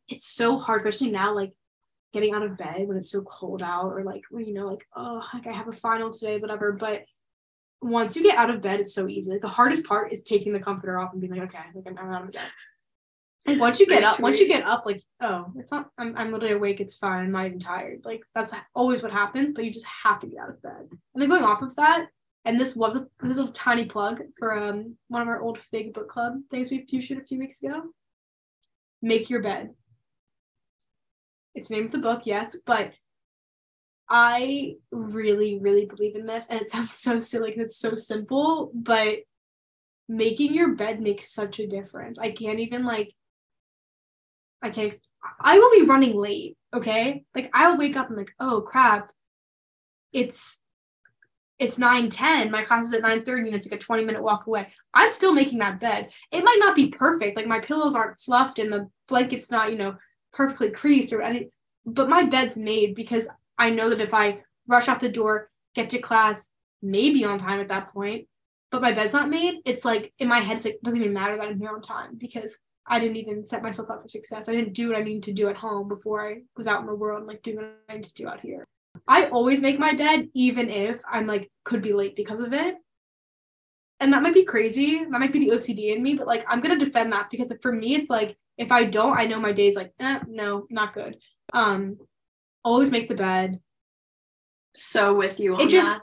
it's 0.08 0.28
so 0.28 0.58
hard, 0.58 0.80
especially 0.80 1.12
now, 1.12 1.34
like 1.34 1.52
getting 2.14 2.34
out 2.34 2.42
of 2.42 2.56
bed 2.56 2.86
when 2.88 2.96
it's 2.96 3.10
so 3.10 3.20
cold 3.22 3.60
out, 3.60 3.92
or 3.92 4.02
like 4.04 4.22
when 4.30 4.46
you 4.46 4.54
know, 4.54 4.68
like 4.68 4.86
oh, 4.96 5.28
like 5.34 5.46
I 5.46 5.52
have 5.52 5.68
a 5.68 5.72
final 5.72 6.10
today, 6.10 6.38
whatever. 6.38 6.72
But 6.72 7.04
once 7.82 8.16
you 8.16 8.22
get 8.22 8.38
out 8.38 8.48
of 8.48 8.62
bed, 8.62 8.80
it's 8.80 8.94
so 8.94 9.06
easy. 9.08 9.30
Like 9.30 9.42
the 9.42 9.48
hardest 9.48 9.84
part 9.84 10.12
is 10.12 10.22
taking 10.22 10.54
the 10.54 10.60
comforter 10.60 10.98
off 10.98 11.12
and 11.12 11.20
being 11.20 11.34
like, 11.34 11.42
okay, 11.42 11.58
like 11.74 11.86
I'm 11.86 12.10
out 12.10 12.24
of 12.24 12.32
bed. 12.32 12.50
And 13.46 13.60
once 13.60 13.78
you 13.78 13.86
get 13.86 14.04
up, 14.04 14.20
once 14.20 14.40
you 14.40 14.48
get 14.48 14.64
up, 14.64 14.86
like, 14.86 15.02
oh, 15.20 15.52
it's 15.56 15.70
not, 15.70 15.90
I'm, 15.98 16.16
I'm 16.16 16.32
literally 16.32 16.54
awake, 16.54 16.80
it's 16.80 16.96
fine, 16.96 17.24
I'm 17.24 17.30
not 17.30 17.44
even 17.44 17.58
tired. 17.58 18.00
Like, 18.02 18.22
that's 18.34 18.54
always 18.74 19.02
what 19.02 19.12
happens, 19.12 19.50
but 19.54 19.66
you 19.66 19.70
just 19.70 19.84
have 19.84 20.18
to 20.20 20.26
get 20.26 20.38
out 20.38 20.48
of 20.48 20.62
bed. 20.62 20.88
And 20.90 21.22
then 21.22 21.28
going 21.28 21.44
off 21.44 21.60
of 21.60 21.76
that, 21.76 22.06
and 22.46 22.58
this 22.60 22.76
was 22.76 22.96
a 22.96 23.06
this 23.20 23.32
is 23.32 23.38
a 23.38 23.52
tiny 23.52 23.86
plug 23.86 24.22
for 24.38 24.56
um 24.56 24.96
one 25.08 25.22
of 25.22 25.28
our 25.28 25.40
old 25.40 25.58
fig 25.70 25.94
book 25.94 26.08
club 26.08 26.40
things 26.50 26.70
we 26.70 26.86
featured 26.86 27.18
a 27.18 27.24
few 27.24 27.38
weeks 27.38 27.62
ago. 27.62 27.84
Make 29.02 29.30
your 29.30 29.42
bed. 29.42 29.74
It's 31.54 31.68
the 31.68 31.76
name 31.76 31.86
of 31.86 31.92
the 31.92 31.98
book, 31.98 32.22
yes, 32.24 32.56
but 32.66 32.92
I 34.08 34.76
really, 34.90 35.58
really 35.58 35.86
believe 35.86 36.16
in 36.16 36.26
this, 36.26 36.48
and 36.48 36.60
it 36.60 36.68
sounds 36.70 36.94
so 36.94 37.18
silly 37.18 37.50
because 37.50 37.66
it's 37.66 37.78
so 37.78 37.96
simple, 37.96 38.70
but 38.74 39.18
making 40.08 40.54
your 40.54 40.74
bed 40.74 41.00
makes 41.00 41.32
such 41.32 41.58
a 41.58 41.66
difference. 41.66 42.18
I 42.18 42.30
can't 42.30 42.60
even 42.60 42.84
like 42.84 43.12
I 44.62 44.70
can't 44.70 44.94
I 45.40 45.58
will 45.58 45.70
be 45.70 45.86
running 45.86 46.16
late, 46.16 46.56
okay? 46.74 47.24
Like 47.34 47.50
I'll 47.54 47.78
wake 47.78 47.96
up 47.96 48.08
and 48.08 48.16
like, 48.16 48.32
oh 48.40 48.60
crap, 48.60 49.10
it's 50.12 50.60
it's 51.58 51.78
9 51.78 52.10
10 52.10 52.50
my 52.50 52.62
class 52.64 52.86
is 52.86 52.94
at 52.94 53.02
9 53.02 53.24
30 53.24 53.46
and 53.46 53.54
it's 53.54 53.70
like 53.70 53.80
a 53.80 53.82
20 53.82 54.04
minute 54.04 54.22
walk 54.22 54.46
away. 54.46 54.68
I'm 54.92 55.12
still 55.12 55.32
making 55.32 55.60
that 55.60 55.80
bed. 55.80 56.10
It 56.32 56.44
might 56.44 56.58
not 56.58 56.76
be 56.76 56.88
perfect. 56.90 57.36
Like 57.36 57.46
my 57.46 57.60
pillows 57.60 57.94
aren't 57.94 58.20
fluffed 58.20 58.58
and 58.58 58.72
the 58.72 58.90
blanket's 59.08 59.50
not 59.50 59.70
you 59.70 59.78
know 59.78 59.96
perfectly 60.34 60.70
creased 60.70 61.12
or 61.12 61.22
any, 61.22 61.48
but 61.86 62.08
my 62.08 62.24
bed's 62.24 62.56
made 62.56 62.94
because 62.94 63.28
i 63.58 63.70
know 63.70 63.90
that 63.90 64.00
if 64.00 64.14
i 64.14 64.40
rush 64.68 64.88
out 64.88 65.00
the 65.00 65.08
door 65.08 65.50
get 65.74 65.90
to 65.90 65.98
class 65.98 66.50
maybe 66.82 67.24
on 67.24 67.38
time 67.38 67.60
at 67.60 67.68
that 67.68 67.92
point 67.92 68.26
but 68.70 68.82
my 68.82 68.92
bed's 68.92 69.12
not 69.12 69.28
made 69.28 69.56
it's 69.64 69.84
like 69.84 70.12
in 70.18 70.28
my 70.28 70.40
head 70.40 70.56
it's 70.56 70.64
like 70.64 70.74
it 70.74 70.82
doesn't 70.82 71.00
even 71.00 71.12
matter 71.12 71.36
that 71.36 71.46
i'm 71.46 71.58
here 71.58 71.70
on 71.70 71.80
time 71.80 72.16
because 72.18 72.56
i 72.86 72.98
didn't 72.98 73.16
even 73.16 73.44
set 73.44 73.62
myself 73.62 73.90
up 73.90 74.02
for 74.02 74.08
success 74.08 74.48
i 74.48 74.52
didn't 74.52 74.72
do 74.72 74.88
what 74.88 74.98
i 74.98 75.02
needed 75.02 75.22
to 75.22 75.32
do 75.32 75.48
at 75.48 75.56
home 75.56 75.88
before 75.88 76.26
i 76.26 76.36
was 76.56 76.66
out 76.66 76.80
in 76.80 76.86
the 76.86 76.94
world 76.94 77.26
like 77.26 77.42
doing 77.42 77.56
what 77.56 77.78
i 77.88 77.94
need 77.94 78.04
to 78.04 78.14
do 78.14 78.28
out 78.28 78.40
here 78.40 78.66
I 79.08 79.26
always 79.26 79.60
make 79.60 79.78
my 79.78 79.92
bed, 79.92 80.28
even 80.34 80.70
if 80.70 81.02
I'm 81.10 81.26
like 81.26 81.50
could 81.64 81.82
be 81.82 81.92
late 81.92 82.16
because 82.16 82.40
of 82.40 82.52
it. 82.52 82.76
And 84.00 84.12
that 84.12 84.22
might 84.22 84.34
be 84.34 84.44
crazy. 84.44 84.98
That 84.98 85.20
might 85.20 85.32
be 85.32 85.38
the 85.38 85.54
OCD 85.54 85.94
in 85.94 86.02
me, 86.02 86.14
but 86.14 86.26
like 86.26 86.44
I'm 86.48 86.60
gonna 86.60 86.78
defend 86.78 87.12
that 87.12 87.30
because 87.30 87.52
for 87.62 87.72
me, 87.72 87.94
it's 87.94 88.10
like 88.10 88.36
if 88.58 88.70
I 88.70 88.84
don't, 88.84 89.16
I 89.16 89.26
know 89.26 89.40
my 89.40 89.52
day's 89.52 89.76
like, 89.76 89.92
eh, 90.00 90.20
no, 90.28 90.66
not 90.70 90.94
good. 90.94 91.16
Um, 91.52 91.98
always 92.64 92.90
make 92.90 93.08
the 93.08 93.14
bed. 93.14 93.60
So 94.74 95.14
with 95.14 95.38
you 95.40 95.54
on 95.54 95.60
it 95.60 95.68
just, 95.68 95.88
that. 95.88 96.02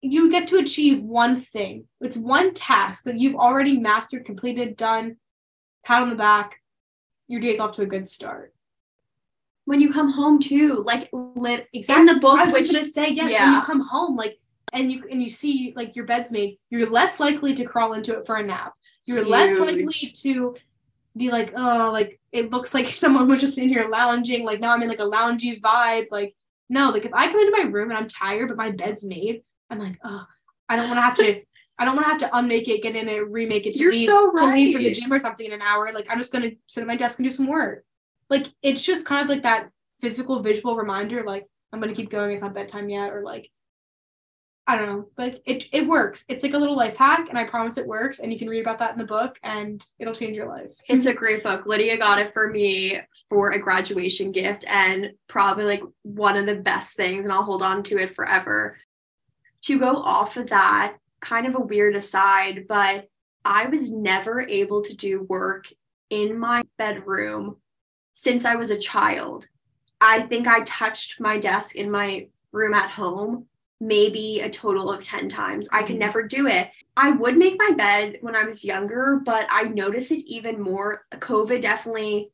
You 0.00 0.30
get 0.30 0.48
to 0.48 0.58
achieve 0.58 1.02
one 1.02 1.40
thing. 1.40 1.86
It's 2.00 2.16
one 2.16 2.54
task 2.54 3.04
that 3.04 3.18
you've 3.18 3.34
already 3.34 3.78
mastered, 3.78 4.24
completed, 4.24 4.76
done. 4.76 5.16
Pat 5.84 6.02
on 6.02 6.10
the 6.10 6.16
back. 6.16 6.60
Your 7.26 7.40
day's 7.40 7.60
off 7.60 7.72
to 7.72 7.82
a 7.82 7.86
good 7.86 8.08
start 8.08 8.54
when 9.68 9.82
you 9.82 9.92
come 9.92 10.10
home 10.10 10.40
too, 10.40 10.82
like 10.86 11.10
lit 11.12 11.68
exactly. 11.74 12.00
in 12.00 12.06
the 12.06 12.20
book. 12.22 12.38
I 12.38 12.46
was 12.46 12.54
which, 12.54 12.72
gonna 12.72 12.86
say 12.86 13.10
yes. 13.10 13.30
Yeah. 13.30 13.50
When 13.50 13.60
you 13.60 13.66
come 13.66 13.80
home, 13.80 14.16
like 14.16 14.38
and 14.72 14.90
you 14.90 15.04
and 15.10 15.22
you 15.22 15.28
see 15.28 15.72
like 15.76 15.96
your 15.96 16.04
bed's 16.04 16.30
made, 16.30 16.58
you're 16.70 16.88
less 16.88 17.20
likely 17.20 17.54
to 17.54 17.64
crawl 17.64 17.94
into 17.94 18.18
it 18.18 18.26
for 18.26 18.36
a 18.36 18.42
nap. 18.42 18.74
You're 19.06 19.18
Huge. 19.18 19.28
less 19.28 19.58
likely 19.58 20.10
to 20.22 20.56
be 21.16 21.30
like, 21.30 21.52
oh, 21.56 21.90
like 21.92 22.20
it 22.32 22.50
looks 22.50 22.74
like 22.74 22.88
someone 22.88 23.28
was 23.28 23.40
just 23.40 23.58
in 23.58 23.68
here 23.68 23.88
lounging. 23.88 24.44
Like 24.44 24.60
now 24.60 24.72
I'm 24.72 24.82
in 24.82 24.88
like 24.88 25.00
a 25.00 25.10
loungy 25.10 25.60
vibe. 25.60 26.06
Like 26.10 26.34
no, 26.68 26.90
like 26.90 27.04
if 27.04 27.14
I 27.14 27.30
come 27.30 27.40
into 27.40 27.56
my 27.56 27.68
room 27.68 27.90
and 27.90 27.98
I'm 27.98 28.08
tired, 28.08 28.48
but 28.48 28.56
my 28.56 28.70
bed's 28.70 29.04
made, 29.04 29.42
I'm 29.70 29.78
like, 29.78 29.98
oh, 30.04 30.26
I 30.68 30.76
don't 30.76 30.88
want 30.88 30.98
to 30.98 31.02
have 31.02 31.16
to. 31.16 31.42
I 31.80 31.84
don't 31.84 31.94
want 31.94 32.06
to 32.06 32.10
have 32.10 32.18
to 32.18 32.36
unmake 32.36 32.66
it, 32.66 32.82
get 32.82 32.96
in 32.96 33.08
it, 33.08 33.30
remake 33.30 33.64
it 33.64 33.74
to 33.74 33.78
You're 33.78 33.92
leave 33.92 34.08
so 34.08 34.32
right. 34.32 34.46
to 34.48 34.54
leave 34.54 34.76
for 34.76 34.82
the 34.82 34.90
gym 34.90 35.12
or 35.12 35.20
something 35.20 35.46
in 35.46 35.52
an 35.52 35.62
hour. 35.62 35.92
Like 35.92 36.08
I'm 36.10 36.18
just 36.18 36.32
gonna 36.32 36.50
sit 36.66 36.80
at 36.80 36.88
my 36.88 36.96
desk 36.96 37.20
and 37.20 37.24
do 37.24 37.30
some 37.30 37.46
work 37.46 37.84
like 38.30 38.46
it's 38.62 38.82
just 38.82 39.06
kind 39.06 39.22
of 39.22 39.28
like 39.28 39.42
that 39.42 39.70
physical 40.00 40.42
visual 40.42 40.76
reminder 40.76 41.24
like 41.24 41.46
i'm 41.72 41.80
gonna 41.80 41.94
keep 41.94 42.10
going 42.10 42.32
it's 42.32 42.42
not 42.42 42.54
bedtime 42.54 42.88
yet 42.88 43.12
or 43.12 43.22
like 43.22 43.50
i 44.68 44.76
don't 44.76 44.86
know 44.86 45.08
but 45.16 45.40
it, 45.44 45.68
it 45.72 45.86
works. 45.86 46.24
It's 46.28 46.42
like 46.44 46.54
a 46.54 46.58
little 46.58 46.76
life 46.76 46.96
hack 46.96 47.28
and 47.28 47.36
i 47.36 47.44
promise 47.44 47.76
it 47.76 47.86
works 47.86 48.20
and 48.20 48.32
you 48.32 48.38
can 48.38 48.48
read 48.48 48.60
about 48.60 48.78
that 48.78 48.92
in 48.92 48.98
the 48.98 49.04
book 49.04 49.38
and 49.42 49.84
it'll 49.98 50.14
change 50.14 50.36
your 50.36 50.48
life. 50.48 50.72
It's 50.88 51.06
a 51.06 51.14
great 51.14 51.42
book. 51.42 51.66
Lydia 51.66 51.96
got 51.96 52.20
it 52.20 52.32
for 52.32 52.50
me 52.50 53.00
for 53.28 53.50
a 53.50 53.58
graduation 53.58 54.30
gift 54.30 54.64
and 54.68 55.12
probably 55.26 55.64
like 55.64 55.82
one 56.02 56.36
of 56.36 56.46
the 56.46 56.54
best 56.56 56.96
things 56.96 57.24
and 57.24 57.32
i'll 57.32 57.42
hold 57.42 57.62
on 57.62 57.82
to 57.84 57.98
it 57.98 58.14
forever. 58.14 58.76
To 59.62 59.78
go 59.78 59.96
off 59.96 60.36
of 60.36 60.50
that 60.50 60.96
kind 61.20 61.46
of 61.46 61.56
a 61.56 61.60
weird 61.60 61.96
aside 61.96 62.66
but 62.68 63.08
i 63.44 63.66
was 63.66 63.92
never 63.92 64.40
able 64.40 64.82
to 64.82 64.94
do 64.94 65.22
work 65.24 65.66
in 66.10 66.38
my 66.38 66.62
bedroom 66.76 67.56
since 68.18 68.44
I 68.44 68.56
was 68.56 68.70
a 68.70 68.76
child. 68.76 69.46
I 70.00 70.22
think 70.22 70.48
I 70.48 70.62
touched 70.62 71.20
my 71.20 71.38
desk 71.38 71.76
in 71.76 71.88
my 71.88 72.28
room 72.50 72.74
at 72.74 72.90
home 72.90 73.46
maybe 73.80 74.40
a 74.40 74.50
total 74.50 74.90
of 74.90 75.04
10 75.04 75.28
times. 75.28 75.68
I 75.72 75.82
could 75.82 75.90
mm-hmm. 75.92 76.00
never 76.00 76.22
do 76.22 76.46
it. 76.46 76.70
I 76.96 77.12
would 77.12 77.36
make 77.36 77.58
my 77.58 77.74
bed 77.76 78.18
when 78.22 78.34
I 78.34 78.44
was 78.44 78.64
younger, 78.64 79.20
but 79.24 79.46
I 79.50 79.64
noticed 79.64 80.10
it 80.10 80.28
even 80.28 80.60
more. 80.60 81.04
COVID 81.12 81.60
definitely 81.60 82.32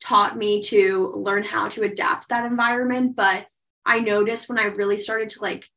taught 0.00 0.36
me 0.36 0.62
to 0.62 1.10
learn 1.14 1.42
how 1.42 1.68
to 1.68 1.82
adapt 1.84 2.28
that 2.28 2.44
environment, 2.44 3.16
but 3.16 3.46
I 3.86 4.00
noticed 4.00 4.48
when 4.48 4.58
I 4.58 4.66
really 4.66 4.98
started 4.98 5.30
to 5.30 5.42
like 5.42 5.70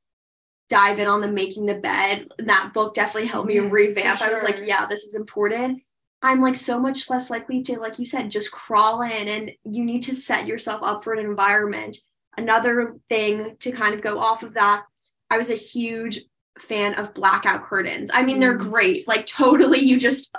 dive 0.70 1.00
in 1.00 1.08
on 1.08 1.22
the 1.22 1.32
making 1.32 1.66
the 1.66 1.80
bed, 1.80 2.28
that 2.40 2.72
book 2.74 2.94
definitely 2.94 3.30
helped 3.30 3.48
me 3.48 3.56
mm-hmm. 3.56 3.70
revamp. 3.70 4.20
Sure. 4.20 4.28
I 4.28 4.34
was 4.34 4.44
like, 4.44 4.60
yeah, 4.64 4.86
this 4.86 5.04
is 5.04 5.16
important. 5.16 5.82
I'm 6.22 6.42
like 6.42 6.56
so 6.56 6.80
much 6.80 7.10
less 7.10 7.30
likely 7.30 7.62
to, 7.64 7.80
like 7.80 8.00
you 8.00 8.06
said, 8.06 8.32
just 8.32 8.52
crawl 8.52 9.02
in 9.04 9.28
and 9.28 9.52
you 9.64 9.86
need 9.86 10.02
to 10.04 10.16
set 10.16 10.48
yourself 10.48 10.82
up 10.84 11.04
for 11.04 11.14
an 11.14 11.26
environment. 11.26 11.98
Another 12.38 12.98
thing 13.10 13.56
to 13.60 13.72
kind 13.72 13.94
of 13.94 14.02
go 14.02 14.20
off 14.20 14.44
of 14.44 14.56
that, 14.56 14.84
I 15.30 15.38
was 15.38 15.50
a 15.50 15.56
huge 15.56 16.22
fan 16.60 16.96
of 16.96 17.14
blackout 17.14 17.64
curtains. 17.64 18.10
I 18.14 18.24
mean, 18.24 18.40
they're 18.40 18.58
mm. 18.58 18.72
great. 18.72 19.08
Like, 19.08 19.26
totally, 19.26 19.80
you 19.80 19.98
just, 19.98 20.36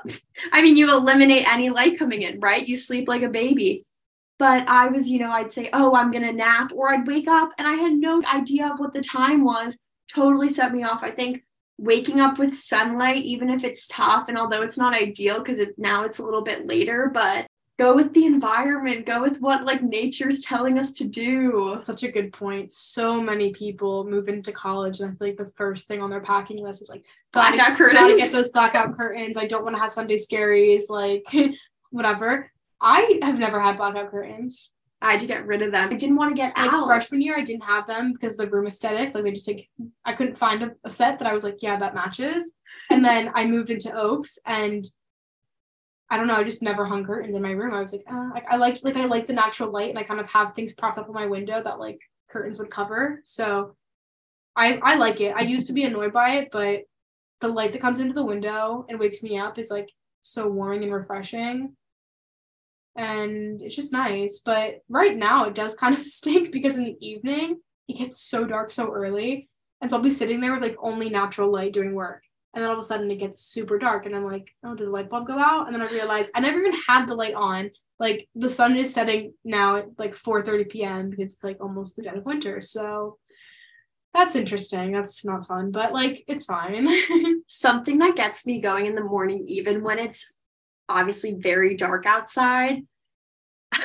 I 0.52 0.62
mean, 0.62 0.76
you 0.76 0.90
eliminate 0.90 1.50
any 1.50 1.70
light 1.70 1.98
coming 1.98 2.22
in, 2.22 2.40
right? 2.40 2.66
You 2.66 2.76
sleep 2.76 3.08
like 3.08 3.22
a 3.22 3.28
baby. 3.28 3.84
But 4.38 4.68
I 4.68 4.88
was, 4.88 5.10
you 5.10 5.18
know, 5.18 5.32
I'd 5.32 5.50
say, 5.50 5.68
oh, 5.72 5.94
I'm 5.94 6.12
going 6.12 6.22
to 6.22 6.32
nap, 6.32 6.70
or 6.72 6.90
I'd 6.90 7.06
wake 7.06 7.26
up 7.26 7.50
and 7.58 7.66
I 7.66 7.74
had 7.74 7.92
no 7.92 8.22
idea 8.32 8.68
of 8.68 8.78
what 8.78 8.92
the 8.92 9.00
time 9.00 9.42
was. 9.42 9.76
Totally 10.12 10.48
set 10.48 10.72
me 10.72 10.84
off. 10.84 11.02
I 11.02 11.10
think 11.10 11.42
waking 11.78 12.20
up 12.20 12.38
with 12.38 12.56
sunlight 12.56 13.24
even 13.24 13.48
if 13.48 13.62
it's 13.62 13.86
tough 13.86 14.28
and 14.28 14.36
although 14.36 14.62
it's 14.62 14.76
not 14.76 14.96
ideal 14.96 15.38
because 15.38 15.60
it 15.60 15.78
now 15.78 16.02
it's 16.02 16.18
a 16.18 16.24
little 16.24 16.42
bit 16.42 16.66
later 16.66 17.08
but 17.14 17.46
go 17.78 17.94
with 17.94 18.12
the 18.12 18.26
environment, 18.26 19.06
go 19.06 19.22
with 19.22 19.40
what 19.40 19.64
like 19.64 19.82
nature's 19.82 20.40
telling 20.42 20.78
us 20.78 20.92
to 20.94 21.04
do. 21.04 21.78
Such 21.82 22.02
a 22.02 22.10
good 22.10 22.32
point. 22.32 22.72
So 22.72 23.20
many 23.20 23.52
people 23.52 24.04
move 24.04 24.28
into 24.28 24.50
college 24.52 25.00
and 25.00 25.10
I 25.10 25.14
feel 25.14 25.28
like 25.28 25.36
the 25.36 25.52
first 25.54 25.86
thing 25.86 26.02
on 26.02 26.10
their 26.10 26.20
packing 26.20 26.62
list 26.62 26.82
is 26.82 26.88
like 26.88 27.04
Blackout 27.32 27.76
curtains. 27.76 28.00
Gotta 28.00 28.16
get 28.16 28.32
those 28.32 28.48
blackout 28.50 28.96
curtains. 28.96 29.36
I 29.36 29.46
don't 29.46 29.64
want 29.64 29.76
to 29.76 29.80
have 29.80 29.92
Sunday 29.92 30.16
scaries, 30.16 30.88
like 30.88 31.24
whatever. 31.90 32.50
I 32.80 33.18
have 33.22 33.38
never 33.38 33.60
had 33.60 33.76
blackout 33.76 34.10
curtains. 34.10 34.72
I 35.00 35.12
had 35.12 35.20
to 35.20 35.26
get 35.26 35.46
rid 35.46 35.62
of 35.62 35.70
them. 35.70 35.90
I 35.92 35.94
didn't 35.94 36.16
want 36.16 36.34
to 36.34 36.40
get 36.42 36.56
Like 36.56 36.72
out. 36.72 36.86
freshman 36.86 37.20
year, 37.20 37.36
I 37.38 37.44
didn't 37.44 37.62
have 37.62 37.86
them 37.86 38.12
because 38.12 38.36
of 38.38 38.46
the 38.46 38.50
room 38.50 38.66
aesthetic. 38.66 39.14
Like 39.14 39.22
they 39.22 39.30
just 39.30 39.46
like 39.46 39.68
I 40.04 40.12
couldn't 40.14 40.34
find 40.34 40.62
a, 40.64 40.72
a 40.82 40.90
set 40.90 41.20
that 41.20 41.28
I 41.28 41.34
was 41.34 41.44
like, 41.44 41.62
yeah, 41.62 41.76
that 41.78 41.94
matches. 41.94 42.50
And 42.90 43.04
then 43.04 43.30
I 43.34 43.44
moved 43.46 43.70
into 43.70 43.94
Oaks 43.96 44.38
and 44.44 44.84
I 46.10 46.16
don't 46.16 46.26
know, 46.26 46.36
I 46.36 46.44
just 46.44 46.62
never 46.62 46.86
hung 46.86 47.04
curtains 47.04 47.34
in 47.34 47.42
my 47.42 47.50
room. 47.50 47.74
I 47.74 47.80
was 47.80 47.92
like, 47.92 48.04
uh, 48.10 48.30
like 48.32 48.46
I 48.48 48.56
like 48.56 48.80
like 48.82 48.96
I 48.96 49.04
like 49.04 49.26
the 49.26 49.32
natural 49.34 49.70
light 49.70 49.90
and 49.90 49.98
I 49.98 50.04
kind 50.04 50.20
of 50.20 50.30
have 50.30 50.54
things 50.54 50.72
propped 50.74 50.98
up 50.98 51.08
on 51.08 51.14
my 51.14 51.26
window 51.26 51.62
that 51.62 51.78
like 51.78 51.98
curtains 52.30 52.58
would 52.58 52.70
cover. 52.70 53.20
So 53.24 53.76
I 54.56 54.78
I 54.82 54.94
like 54.96 55.20
it. 55.20 55.34
I 55.36 55.42
used 55.42 55.66
to 55.66 55.72
be 55.72 55.84
annoyed 55.84 56.12
by 56.12 56.36
it, 56.36 56.48
but 56.50 56.82
the 57.40 57.48
light 57.48 57.72
that 57.72 57.80
comes 57.80 58.00
into 58.00 58.14
the 58.14 58.24
window 58.24 58.86
and 58.88 58.98
wakes 58.98 59.22
me 59.22 59.38
up 59.38 59.58
is 59.58 59.70
like 59.70 59.88
so 60.22 60.48
warming 60.48 60.82
and 60.84 60.92
refreshing. 60.92 61.76
And 62.96 63.62
it's 63.62 63.76
just 63.76 63.92
nice. 63.92 64.40
But 64.44 64.80
right 64.88 65.16
now 65.16 65.44
it 65.44 65.54
does 65.54 65.74
kind 65.74 65.94
of 65.94 66.02
stink 66.16 66.52
because 66.52 66.76
in 66.76 66.84
the 66.84 66.96
evening 67.00 67.60
it 67.86 67.98
gets 67.98 68.20
so 68.20 68.46
dark 68.46 68.70
so 68.70 68.90
early. 68.90 69.48
And 69.80 69.90
so 69.90 69.96
I'll 69.96 70.02
be 70.02 70.10
sitting 70.10 70.40
there 70.40 70.52
with 70.52 70.62
like 70.62 70.76
only 70.80 71.08
natural 71.08 71.52
light 71.52 71.72
doing 71.72 71.94
work. 71.94 72.22
And 72.54 72.62
then 72.62 72.70
all 72.70 72.78
of 72.78 72.82
a 72.82 72.86
sudden 72.86 73.10
it 73.10 73.18
gets 73.18 73.42
super 73.42 73.78
dark 73.78 74.06
and 74.06 74.14
I'm 74.14 74.24
like, 74.24 74.48
oh, 74.64 74.74
did 74.74 74.86
the 74.86 74.90
light 74.90 75.10
bulb 75.10 75.26
go 75.26 75.38
out? 75.38 75.66
And 75.66 75.74
then 75.74 75.82
I 75.82 75.90
realize 75.90 76.30
I 76.34 76.40
never 76.40 76.58
even 76.58 76.78
had 76.86 77.06
the 77.06 77.14
light 77.14 77.34
on. 77.34 77.70
Like 78.00 78.28
the 78.34 78.48
sun 78.48 78.76
is 78.76 78.94
setting 78.94 79.34
now 79.44 79.76
at 79.76 79.86
like 79.98 80.14
4 80.14 80.44
30 80.44 80.64
p.m. 80.64 81.10
because 81.10 81.34
it's 81.34 81.44
like 81.44 81.58
almost 81.60 81.96
the 81.96 82.02
dead 82.02 82.16
of 82.16 82.24
winter. 82.24 82.60
So 82.60 83.18
that's 84.14 84.36
interesting. 84.36 84.92
That's 84.92 85.24
not 85.24 85.46
fun, 85.46 85.70
but 85.70 85.92
like 85.92 86.24
it's 86.26 86.46
fine. 86.46 86.88
Something 87.48 87.98
that 87.98 88.16
gets 88.16 88.46
me 88.46 88.60
going 88.60 88.86
in 88.86 88.94
the 88.94 89.04
morning, 89.04 89.44
even 89.46 89.82
when 89.82 89.98
it's 89.98 90.34
obviously 90.88 91.34
very 91.34 91.76
dark 91.76 92.06
outside. 92.06 92.86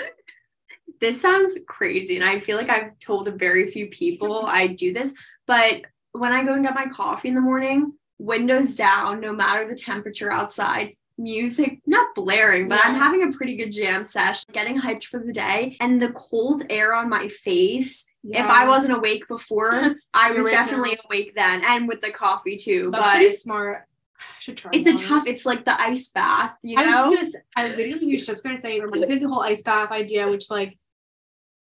this 1.02 1.22
sounds 1.22 1.60
crazy, 1.68 2.16
and 2.16 2.26
I 2.26 2.40
feel 2.40 2.58
like 2.58 2.70
I've 2.70 2.98
told 3.00 3.28
a 3.28 3.32
very 3.32 3.68
few 3.68 3.88
people 3.88 4.46
I 4.48 4.68
do 4.68 4.94
this, 4.94 5.14
but 5.46 5.82
when 6.14 6.32
I 6.32 6.44
go 6.44 6.54
and 6.54 6.64
get 6.64 6.76
my 6.76 6.86
coffee 6.86 7.30
in 7.30 7.36
the 7.36 7.42
morning, 7.42 7.94
windows 8.24 8.76
down, 8.76 9.20
no 9.20 9.34
matter 9.34 9.68
the 9.68 9.76
temperature 9.76 10.32
outside, 10.32 10.96
music 11.18 11.80
not 11.86 12.16
blaring, 12.16 12.68
but 12.68 12.84
I'm 12.84 12.96
having 12.96 13.24
a 13.24 13.32
pretty 13.32 13.56
good 13.56 13.72
jam 13.72 14.06
session, 14.06 14.46
getting 14.52 14.80
hyped 14.80 15.04
for 15.04 15.20
the 15.20 15.34
day, 15.34 15.78
and 15.80 16.02
the 16.02 16.12
cold 16.14 16.64
air 16.70 16.94
on 16.94 17.10
my 17.10 17.28
face. 17.28 18.10
If 18.24 18.46
I 18.46 18.68
wasn't 18.68 18.94
awake 18.94 19.28
before, 19.28 19.96
I 20.14 20.32
was 20.32 20.44
awake 20.46 20.54
now. 20.54 20.60
definitely 20.60 20.98
awake 21.06 21.34
then, 21.36 21.62
and 21.66 21.88
with 21.88 22.02
the 22.02 22.12
coffee 22.12 22.56
too. 22.56 22.90
that's 22.92 23.06
but 23.06 23.16
pretty 23.18 23.36
smart. 23.36 23.84
I 24.20 24.24
should 24.40 24.58
try. 24.58 24.72
it's 24.74 24.90
a 24.90 25.06
tough. 25.06 25.28
It's 25.28 25.46
like 25.46 25.66
the 25.66 25.80
ice 25.80 26.10
bath, 26.10 26.56
you 26.64 26.80
I 26.80 26.86
was 26.86 26.92
know. 26.92 27.16
just 27.16 27.16
gonna 27.16 27.32
say, 27.32 27.40
I 27.58 27.76
literally 27.76 28.12
was 28.14 28.26
just 28.26 28.44
gonna 28.44 28.62
say, 28.62 28.80
remember 28.80 29.20
the 29.20 29.28
whole 29.28 29.42
ice 29.42 29.62
bath 29.62 29.92
idea, 29.92 30.30
which 30.30 30.50
like 30.50 30.78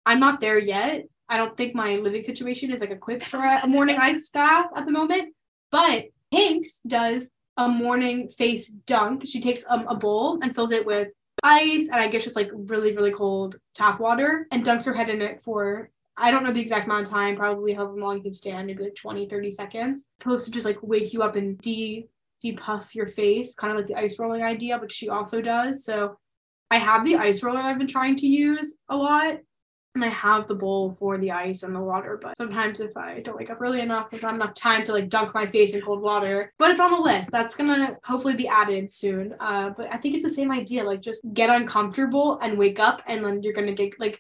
I'm 0.06 0.20
not 0.20 0.40
there 0.40 0.60
yet. 0.60 1.06
I 1.28 1.38
don't 1.38 1.58
think 1.58 1.74
my 1.74 1.96
living 1.96 2.24
situation 2.24 2.72
is 2.72 2.82
like 2.82 2.92
equipped 2.92 3.26
for 3.26 3.44
a 3.44 3.66
morning 3.66 3.98
ice 4.00 4.30
bath 4.30 4.68
at 4.76 4.86
the 4.86 4.92
moment. 4.92 5.34
But 5.72 6.10
Tinx 6.34 6.80
does 6.88 7.30
a 7.58 7.68
morning 7.68 8.30
face 8.30 8.70
dunk. 8.70 9.24
She 9.28 9.40
takes 9.40 9.64
um, 9.70 9.88
a 9.88 9.96
bowl 9.96 10.40
and 10.42 10.56
fills 10.56 10.72
it 10.72 10.86
with 10.86 11.10
ice, 11.44 11.90
and 11.92 12.02
I 12.02 12.08
guess 12.08 12.26
it's 12.26 12.36
like 12.36 12.50
really, 12.54 12.96
really 12.96 13.12
cold 13.12 13.58
tap 13.76 14.00
water 14.00 14.48
and 14.52 14.66
dunks 14.66 14.86
her 14.86 14.94
head 14.94 15.10
in 15.10 15.22
it 15.22 15.40
for 15.40 15.90
I 16.16 16.32
don't 16.32 16.44
know 16.44 16.52
the 16.52 16.62
exact 16.62 16.86
amount 16.86 17.08
of 17.08 17.14
time, 17.14 17.36
probably 17.36 17.74
however 17.74 18.00
long 18.00 18.18
you 18.18 18.24
can 18.24 18.34
stand, 18.34 18.68
maybe 18.68 18.84
like 18.84 18.96
20, 18.96 19.28
30 19.28 19.52
seconds. 19.52 20.06
Supposed 20.20 20.46
to 20.46 20.52
just 20.52 20.66
like 20.66 20.78
wake 20.82 21.12
you 21.14 21.24
up 21.24 21.36
and 21.36 21.60
de 21.60 22.08
depuff 22.42 22.94
your 22.94 23.08
face, 23.08 23.56
kind 23.56 23.72
of 23.72 23.78
like 23.78 23.88
the 23.88 23.96
ice 23.96 24.20
rolling 24.20 24.44
idea, 24.44 24.78
which 24.78 24.92
she 24.92 25.10
also 25.10 25.42
does. 25.42 25.84
So 25.86 26.18
I 26.70 26.78
have 26.78 27.06
the 27.06 27.16
ice 27.16 27.44
roller 27.44 27.60
I've 27.60 27.78
been 27.78 27.88
trying 27.88 28.16
to 28.18 28.28
use 28.28 28.78
a 28.90 28.98
lot. 28.98 29.38
And 29.96 30.04
I 30.04 30.10
have 30.10 30.48
the 30.48 30.56
bowl 30.56 30.94
for 30.94 31.20
the 31.20 31.32
ice 31.32 31.62
and 31.62 31.76
the 31.76 31.80
water, 31.80 32.18
but 32.20 32.36
sometimes 32.36 32.80
if 32.80 32.98
I 32.98 33.20
don't 33.20 33.38
wake 33.38 33.52
up 33.52 33.62
early 33.62 33.80
enough, 33.80 34.10
there's 34.10 34.24
not 34.24 34.34
enough 34.34 34.56
time 34.56 34.86
to 34.88 34.92
like 34.92 35.08
dunk 35.08 35.36
my 35.36 35.46
face 35.46 35.76
in 35.76 35.82
cold 35.82 36.02
water. 36.02 36.52
But 36.58 36.72
it's 36.72 36.80
on 36.80 36.90
the 36.92 36.98
list. 36.98 37.30
That's 37.32 37.56
gonna 37.56 37.98
hopefully 38.04 38.36
be 38.36 38.48
added 38.48 38.92
soon. 38.92 39.36
Uh, 39.40 39.70
but 39.70 39.94
I 39.94 39.98
think 39.98 40.16
it's 40.16 40.24
the 40.24 40.32
same 40.32 40.52
idea. 40.52 40.84
Like 40.84 41.02
just 41.02 41.22
get 41.34 41.52
uncomfortable 41.52 42.40
and 42.42 42.58
wake 42.58 42.80
up, 42.80 43.04
and 43.06 43.24
then 43.24 43.44
you're 43.44 43.54
gonna 43.54 43.74
get 43.74 44.00
like 44.00 44.20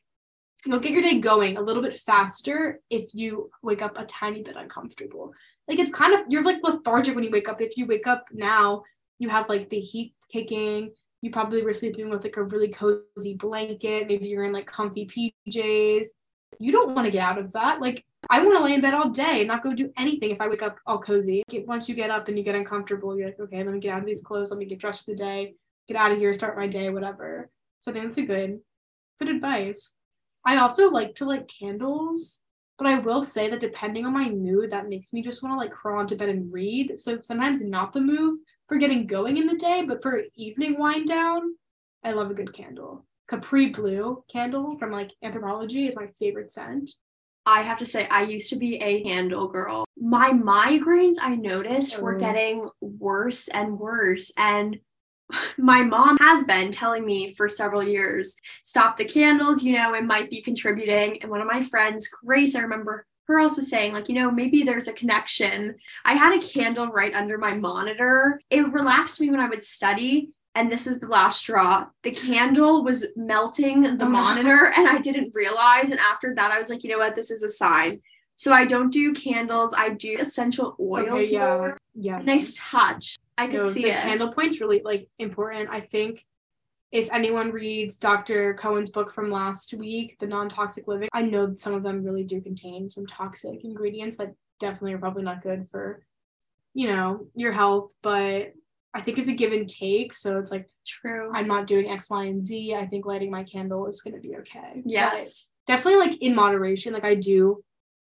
you'll 0.65 0.79
get 0.79 0.91
your 0.91 1.01
day 1.01 1.19
going 1.19 1.57
a 1.57 1.61
little 1.61 1.81
bit 1.81 1.97
faster 1.97 2.79
if 2.89 3.13
you 3.13 3.49
wake 3.61 3.81
up 3.81 3.97
a 3.97 4.05
tiny 4.05 4.43
bit 4.43 4.55
uncomfortable. 4.55 5.33
Like 5.67 5.79
it's 5.79 5.91
kind 5.91 6.13
of 6.13 6.21
you're 6.29 6.43
like 6.43 6.57
lethargic 6.63 7.15
when 7.15 7.23
you 7.23 7.31
wake 7.31 7.49
up. 7.49 7.61
If 7.61 7.77
you 7.77 7.85
wake 7.85 8.05
up 8.05 8.25
now, 8.31 8.83
you 9.19 9.29
have 9.29 9.49
like 9.49 9.69
the 9.69 9.79
heat 9.79 10.13
kicking. 10.31 10.91
You 11.23 11.31
probably 11.31 11.63
were 11.63 11.71
sleeping 11.71 12.09
with 12.09 12.21
like 12.21 12.35
a 12.35 12.43
really 12.43 12.67
cozy 12.67 13.35
blanket. 13.35 14.09
Maybe 14.09 14.27
you're 14.27 14.43
in 14.43 14.51
like 14.51 14.67
comfy 14.67 15.07
PJs. 15.07 16.07
You 16.59 16.71
don't 16.73 16.93
want 16.93 17.05
to 17.05 17.11
get 17.11 17.23
out 17.23 17.37
of 17.37 17.53
that. 17.53 17.79
Like 17.79 18.03
I 18.29 18.43
want 18.43 18.57
to 18.57 18.63
lay 18.65 18.73
in 18.73 18.81
bed 18.81 18.93
all 18.93 19.09
day 19.09 19.39
and 19.39 19.47
not 19.47 19.63
go 19.63 19.73
do 19.73 19.89
anything 19.97 20.31
if 20.31 20.41
I 20.41 20.49
wake 20.49 20.61
up 20.61 20.75
all 20.85 20.99
cozy. 20.99 21.41
Once 21.65 21.87
you 21.87 21.95
get 21.95 22.09
up 22.09 22.27
and 22.27 22.37
you 22.37 22.43
get 22.43 22.55
uncomfortable, 22.55 23.17
you're 23.17 23.27
like, 23.27 23.39
okay, 23.39 23.63
let 23.63 23.73
me 23.73 23.79
get 23.79 23.93
out 23.93 24.01
of 24.01 24.05
these 24.05 24.21
clothes. 24.21 24.51
Let 24.51 24.59
me 24.59 24.65
get 24.65 24.79
dressed 24.79 25.05
for 25.05 25.11
the 25.11 25.17
day. 25.17 25.55
Get 25.87 25.95
out 25.95 26.11
of 26.11 26.17
here. 26.17 26.33
Start 26.33 26.57
my 26.57 26.67
day. 26.67 26.89
Whatever. 26.89 27.49
So 27.79 27.91
I 27.91 27.93
think 27.93 28.07
that's 28.07 28.17
a 28.17 28.23
good, 28.23 28.59
good 29.17 29.29
advice. 29.29 29.93
I 30.45 30.57
also 30.57 30.89
like 30.89 31.15
to 31.15 31.25
light 31.25 31.49
candles, 31.57 32.41
but 32.77 32.85
I 32.85 32.99
will 32.99 33.21
say 33.21 33.49
that 33.49 33.61
depending 33.61 34.05
on 34.05 34.11
my 34.11 34.27
mood, 34.29 34.71
that 34.71 34.89
makes 34.89 35.13
me 35.13 35.21
just 35.21 35.41
want 35.41 35.53
to 35.53 35.57
like 35.57 35.71
crawl 35.71 36.01
into 36.01 36.17
bed 36.17 36.27
and 36.27 36.51
read. 36.51 36.99
So 36.99 37.21
sometimes 37.21 37.63
not 37.63 37.93
the 37.93 38.01
move 38.01 38.39
for 38.73 38.79
getting 38.79 39.05
going 39.05 39.37
in 39.37 39.45
the 39.45 39.55
day, 39.55 39.83
but 39.87 40.01
for 40.01 40.23
evening 40.35 40.79
wind 40.79 41.07
down, 41.07 41.53
I 42.03 42.11
love 42.11 42.31
a 42.31 42.33
good 42.33 42.53
candle. 42.53 43.05
Capri 43.29 43.67
Blue 43.69 44.23
candle 44.31 44.75
from 44.77 44.91
like 44.91 45.11
Anthropologie 45.23 45.87
is 45.87 45.95
my 45.95 46.07
favorite 46.17 46.49
scent. 46.49 46.89
I 47.45 47.61
have 47.61 47.77
to 47.79 47.85
say, 47.85 48.07
I 48.07 48.23
used 48.23 48.49
to 48.49 48.55
be 48.55 48.77
a 48.77 49.03
handle 49.03 49.47
girl. 49.47 49.85
My 49.95 50.31
migraines, 50.31 51.17
I 51.21 51.35
noticed, 51.35 52.01
were 52.01 52.15
Oh. 52.15 52.19
getting 52.19 52.67
worse 52.81 53.47
and 53.47 53.77
worse. 53.77 54.33
And 54.37 54.79
my 55.59 55.83
mom 55.83 56.17
has 56.19 56.43
been 56.45 56.71
telling 56.71 57.05
me 57.05 57.31
for 57.35 57.47
several 57.47 57.83
years 57.83 58.35
stop 58.63 58.97
the 58.97 59.05
candles, 59.05 59.61
you 59.61 59.77
know, 59.77 59.93
it 59.93 60.03
might 60.03 60.31
be 60.31 60.41
contributing. 60.41 61.21
And 61.21 61.29
one 61.29 61.41
of 61.41 61.47
my 61.47 61.61
friends, 61.61 62.07
Grace, 62.07 62.55
I 62.55 62.61
remember 62.61 63.05
her 63.27 63.39
also 63.39 63.61
saying, 63.61 63.93
like, 63.93 64.09
you 64.09 64.15
know, 64.15 64.29
maybe 64.29 64.63
there's 64.63 64.87
a 64.87 64.93
connection. 64.93 65.75
I 66.05 66.13
had 66.13 66.35
a 66.37 66.45
candle 66.45 66.87
right 66.87 67.13
under 67.13 67.37
my 67.37 67.53
monitor. 67.53 68.39
It 68.49 68.71
relaxed 68.73 69.21
me 69.21 69.29
when 69.29 69.39
I 69.39 69.47
would 69.49 69.63
study. 69.63 70.29
And 70.55 70.71
this 70.71 70.85
was 70.85 70.99
the 70.99 71.07
last 71.07 71.39
straw. 71.39 71.87
The 72.03 72.11
candle 72.11 72.83
was 72.83 73.07
melting 73.15 73.81
the 73.97 74.05
Oh, 74.05 74.09
monitor, 74.09 74.71
and 74.77 74.87
I 74.87 74.99
didn't 74.99 75.33
realize. 75.33 75.89
And 75.89 75.99
after 75.99 76.35
that, 76.35 76.51
I 76.51 76.59
was 76.59 76.69
like, 76.69 76.83
you 76.83 76.91
know 76.91 76.99
what? 76.99 77.15
This 77.15 77.31
is 77.31 77.41
a 77.43 77.49
sign. 77.49 78.01
So 78.35 78.51
I 78.51 78.65
don't 78.65 78.91
do 78.91 79.13
candles. 79.13 79.73
I 79.75 79.89
do 79.89 80.15
essential 80.19 80.75
oils. 80.79 81.07
Okay, 81.09 81.31
yeah. 81.33 81.39
more. 81.57 81.77
Yeah. 81.95 82.17
Nice 82.17 82.53
touch. 82.57 83.15
I 83.37 83.47
could 83.47 83.57
No, 83.57 83.63
see 83.63 83.83
the 83.83 83.89
it. 83.89 84.01
candle 84.01 84.31
point's 84.33 84.59
really 84.61 84.81
like 84.83 85.07
important. 85.17 85.69
I 85.71 85.81
think 85.81 86.23
if 86.93 87.09
anyone 87.11 87.51
reads 87.51 87.97
Dr. 87.97 88.53
Cohen's 88.53 88.91
book 88.91 89.11
from 89.11 89.31
last 89.31 89.73
week, 89.73 90.15
The 90.19 90.27
Non-Toxic 90.27 90.87
Living, 90.87 91.09
I 91.11 91.23
know 91.23 91.55
some 91.57 91.73
of 91.73 91.81
them 91.81 92.03
really 92.03 92.23
do 92.23 92.39
contain 92.39 92.87
some 92.87 93.07
toxic 93.07 93.63
ingredients 93.63 94.17
that 94.17 94.35
definitely 94.59 94.93
are 94.93 94.99
probably 94.99 95.23
not 95.23 95.41
good 95.41 95.67
for, 95.71 96.05
you 96.75 96.85
know, 96.85 97.25
your 97.33 97.51
health. 97.51 97.91
But 98.03 98.53
I 98.93 99.01
think 99.01 99.17
it's 99.17 99.27
a 99.27 99.33
give 99.33 99.53
and 99.53 99.67
take. 99.67 100.13
So 100.13 100.37
it's 100.37 100.51
like 100.51 100.69
True. 100.85 101.31
I'm 101.33 101.47
not 101.47 101.65
doing 101.65 101.89
X, 101.89 102.11
Y, 102.11 102.25
and 102.25 102.45
Z. 102.45 102.75
I 102.75 102.85
think 102.85 103.07
lighting 103.07 103.31
my 103.31 103.43
candle 103.43 103.87
is 103.87 104.03
gonna 104.03 104.19
be 104.19 104.35
okay. 104.37 104.73
But 104.75 104.91
yes. 104.91 105.49
definitely 105.65 105.99
like 105.99 106.21
in 106.21 106.35
moderation. 106.35 106.93
Like 106.93 107.05
I 107.05 107.15
do 107.15 107.63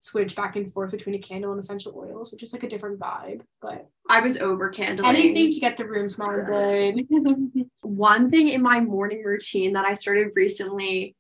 switch 0.05 0.35
back 0.35 0.55
and 0.55 0.71
forth 0.71 0.91
between 0.91 1.15
a 1.15 1.19
candle 1.19 1.51
and 1.51 1.59
essential 1.59 1.93
oils. 1.97 2.31
It's 2.31 2.39
just 2.39 2.53
like 2.53 2.63
a 2.63 2.69
different 2.69 2.99
vibe. 2.99 3.41
But 3.61 3.89
I 4.07 4.21
was 4.21 4.37
over 4.37 4.69
candling. 4.69 5.15
anything 5.15 5.51
to 5.51 5.59
get 5.59 5.77
the 5.77 5.87
room 5.87 6.09
smelling 6.09 6.45
good. 6.45 7.67
One 7.81 8.29
thing 8.29 8.49
in 8.49 8.61
my 8.61 8.79
morning 8.79 9.23
routine 9.23 9.73
that 9.73 9.85
I 9.85 9.93
started 9.93 10.31
recently 10.35 11.15